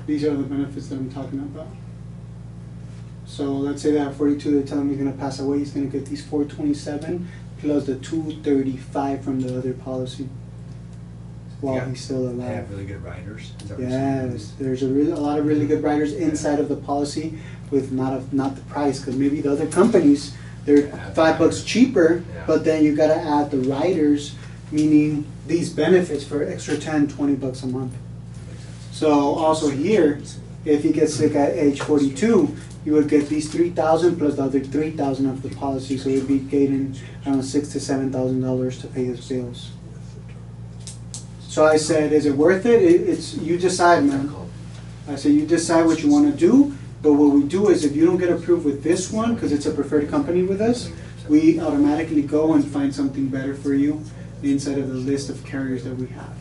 These 0.09 0.24
are 0.24 0.34
the 0.34 0.42
benefits 0.42 0.88
that 0.88 0.96
I'm 0.96 1.11
talking 1.11 1.38
about. 1.38 1.68
So 3.26 3.44
let's 3.52 3.82
say 3.82 3.90
they 3.92 3.98
have 3.98 4.16
forty-two, 4.16 4.59
they 4.59 4.66
tell 4.66 4.78
him 4.78 4.88
he's 4.88 4.96
gonna 4.98 5.12
pass 5.12 5.38
away, 5.38 5.59
he's 5.59 5.70
gonna 5.70 5.86
get 5.86 6.06
these 6.06 6.24
four 6.24 6.44
twenty-seven 6.44 7.28
plus 7.61 7.84
the 7.84 7.96
two 7.96 8.22
thirty-five 8.42 9.22
from 9.22 9.40
the 9.42 9.56
other 9.59 9.74
policy. 9.74 10.26
While 11.61 11.74
Yeah. 11.74 11.88
he's 11.90 12.00
still 12.00 12.26
alive. 12.28 12.38
They 12.38 12.54
have 12.54 12.70
really 12.70 12.86
good 12.86 13.04
riders. 13.04 13.52
Is 13.62 13.68
that 13.68 13.78
what 13.78 13.80
you're 13.80 13.90
saying? 13.90 14.32
Yes, 14.32 14.52
there's 14.59 14.82
a 14.82 14.88
real, 14.88 15.18
a 15.18 15.20
lot 15.20 15.38
of 15.38 15.44
really 15.44 15.66
good 15.66 15.82
riders 15.82 16.14
inside 16.14 16.59
of 16.61 16.68
the 16.70 16.76
policy 16.76 17.34
with 17.70 17.92
not 17.92 18.14
of, 18.14 18.32
not 18.32 18.54
the 18.56 18.62
price, 18.62 19.04
cause 19.04 19.14
maybe 19.16 19.42
the 19.42 19.52
other 19.52 19.66
companies, 19.66 20.32
they're 20.64 20.86
Yeah, 20.86 21.11
five 21.12 21.38
bucks 21.38 21.62
cheaper, 21.64 22.22
Yeah. 22.32 22.44
but 22.46 22.64
then 22.64 22.82
you 22.82 22.96
gotta 22.96 23.16
add 23.20 23.50
the 23.50 23.59
riders, 23.59 24.36
meaning 24.72 25.26
these 25.48 25.68
benefits 25.68 26.24
for 26.24 26.42
extra 26.44 26.78
10, 26.78 27.09
20 27.09 27.34
bucks 27.34 27.62
a 27.62 27.66
month. 27.66 27.92
So 28.99 29.36
also 29.36 29.70
here, 29.70 30.20
if 30.64 30.82
he 30.82 30.90
gets 30.90 31.14
sick 31.14 31.36
at 31.36 31.51
age 31.51 31.80
forty-two, 31.82 32.57
you 32.84 32.92
would 32.94 33.09
get 33.09 33.28
these 33.28 33.49
three 33.49 33.70
thousand 33.70 34.18
plus 34.18 34.34
the 34.34 34.42
other 34.42 34.59
three 34.59 34.90
thousand 34.90 35.26
of 35.26 35.40
the 35.40 35.51
policy, 35.51 35.96
so 35.96 36.09
you'd 36.09 36.26
be 36.26 36.40
getting 36.40 36.96
around 37.24 37.44
six 37.44 37.68
to 37.74 37.78
seven 37.78 38.11
thousand 38.11 38.40
dollars 38.40 38.80
to 38.80 38.88
pay 38.88 39.05
his 39.05 39.28
bills. 39.28 39.70
So 41.42 41.64
I 41.64 41.76
said, 41.76 42.12
is 42.12 42.26
it 42.26 42.34
worth 42.34 42.66
it? 42.66 42.82
It, 42.82 43.09
it's, 43.09 43.34
you 43.34 43.57
decide, 43.57 44.03
man. 44.03 44.34
I 45.07 45.14
said, 45.14 45.30
you 45.30 45.46
decide 45.46 45.86
what 45.86 46.03
you 46.03 46.11
wanna 46.11 46.32
do, 46.32 46.76
but 47.01 47.12
what 47.12 47.30
we 47.30 47.44
do 47.44 47.68
is 47.68 47.84
if 47.84 47.94
you 47.94 48.05
don't 48.05 48.18
get 48.18 48.30
approved 48.30 48.64
with 48.64 48.82
this 48.82 49.12
one, 49.12 49.38
cause 49.38 49.53
it's 49.53 49.66
a 49.66 49.70
preferred 49.70 50.11
company 50.11 50.42
with 50.42 50.61
us, 50.61 50.90
we 51.28 51.61
automatically 51.61 52.22
go 52.22 52.55
and 52.55 52.66
find 52.66 52.92
something 52.92 53.28
better 53.28 53.55
for 53.55 53.74
you 53.74 54.03
inside 54.42 54.78
of 54.78 54.88
the 54.88 54.94
list 54.94 55.30
of 55.30 55.44
carriers 55.44 55.84
that 55.84 55.94
we 55.94 56.09
have. 56.09 56.34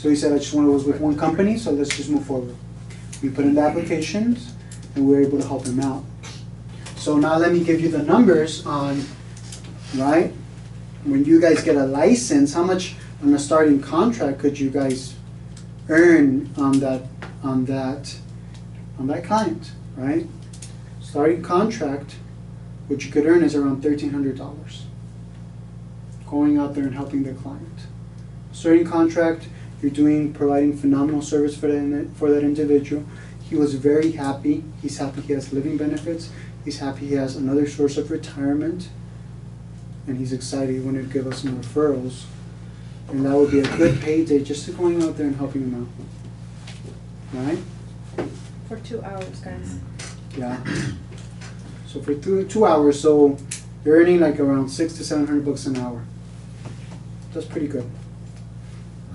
So 0.00 0.08
he 0.08 0.16
said, 0.16 0.32
I 0.32 0.38
just 0.38 0.54
want 0.54 0.66
to 0.66 0.72
work 0.72 0.86
with 0.86 0.98
one 0.98 1.14
company, 1.14 1.58
so 1.58 1.72
let's 1.72 1.94
just 1.94 2.08
move 2.08 2.24
forward. 2.24 2.56
We 3.22 3.28
put 3.28 3.44
in 3.44 3.52
the 3.52 3.60
applications, 3.60 4.54
and 4.94 5.06
we 5.06 5.14
were 5.14 5.20
able 5.20 5.38
to 5.38 5.46
help 5.46 5.66
him 5.66 5.78
out. 5.78 6.02
So 6.96 7.18
now 7.18 7.36
let 7.36 7.52
me 7.52 7.62
give 7.62 7.82
you 7.82 7.90
the 7.90 8.02
numbers 8.02 8.64
on, 8.64 9.04
right? 9.96 10.32
When 11.04 11.26
you 11.26 11.38
guys 11.38 11.62
get 11.62 11.76
a 11.76 11.84
license, 11.84 12.54
how 12.54 12.62
much 12.62 12.94
on 13.22 13.34
a 13.34 13.38
starting 13.38 13.82
contract 13.82 14.38
could 14.38 14.58
you 14.58 14.70
guys 14.70 15.16
earn 15.90 16.50
on 16.56 16.80
that, 16.80 17.02
on 17.42 17.66
that, 17.66 18.16
on 18.98 19.06
that 19.08 19.24
client, 19.24 19.72
right? 19.98 20.26
Starting 21.02 21.42
contract, 21.42 22.14
what 22.88 23.04
you 23.04 23.12
could 23.12 23.26
earn 23.26 23.42
is 23.42 23.54
around 23.54 23.82
thirteen 23.82 24.12
hundred 24.12 24.38
dollars. 24.38 24.86
Going 26.26 26.56
out 26.56 26.74
there 26.74 26.84
and 26.84 26.94
helping 26.94 27.22
the 27.22 27.34
client 27.34 27.80
starting 28.52 28.84
contract, 28.84 29.48
you're 29.82 29.90
doing, 29.90 30.32
providing 30.32 30.76
phenomenal 30.76 31.22
service 31.22 31.56
for 31.56 31.66
that, 31.68 32.10
for 32.16 32.30
that 32.30 32.42
individual. 32.42 33.04
He 33.42 33.56
was 33.56 33.74
very 33.74 34.12
happy, 34.12 34.64
he's 34.80 34.98
happy 34.98 35.22
he 35.22 35.32
has 35.32 35.52
living 35.52 35.76
benefits, 35.76 36.30
he's 36.64 36.78
happy 36.78 37.06
he 37.06 37.14
has 37.14 37.36
another 37.36 37.66
source 37.66 37.96
of 37.96 38.10
retirement, 38.10 38.88
and 40.06 40.18
he's 40.18 40.32
excited 40.32 40.74
he 40.74 40.80
wanted 40.80 41.08
to 41.08 41.12
give 41.12 41.26
us 41.26 41.42
some 41.42 41.60
referrals. 41.60 42.24
And 43.08 43.26
that 43.26 43.34
would 43.34 43.50
be 43.50 43.60
a 43.60 43.76
good 43.76 44.00
payday 44.00 44.44
just 44.44 44.66
to 44.66 44.72
going 44.72 45.02
out 45.02 45.16
there 45.16 45.26
and 45.26 45.36
helping 45.36 45.62
him 45.62 45.88
out. 47.34 47.46
Right? 47.46 47.58
For 48.68 48.76
two 48.78 49.02
hours, 49.02 49.40
guys. 49.40 49.78
Yeah. 50.36 50.62
So 51.88 52.00
for 52.00 52.14
two, 52.14 52.46
two 52.46 52.64
hours, 52.64 53.00
so 53.00 53.36
you're 53.84 53.96
earning 53.96 54.20
like 54.20 54.38
around 54.38 54.68
six 54.68 54.94
to 54.94 55.04
seven 55.04 55.26
hundred 55.26 55.44
bucks 55.44 55.66
an 55.66 55.76
hour. 55.76 56.04
That's 57.32 57.46
pretty 57.46 57.66
good. 57.66 57.90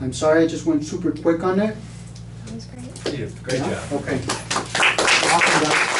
I'm 0.01 0.13
sorry 0.13 0.43
I 0.43 0.47
just 0.47 0.65
went 0.65 0.83
super 0.85 1.11
quick 1.11 1.43
on 1.43 1.59
it. 1.59 1.75
That 2.45 2.53
was 2.55 2.65
great. 2.65 2.97
See 3.07 3.17
you. 3.17 3.31
Great 3.43 3.59
Yeah? 3.59 3.69
job. 3.89 4.01
Okay. 4.01 4.21
Awesome, 4.27 5.63
guys. 5.63 5.94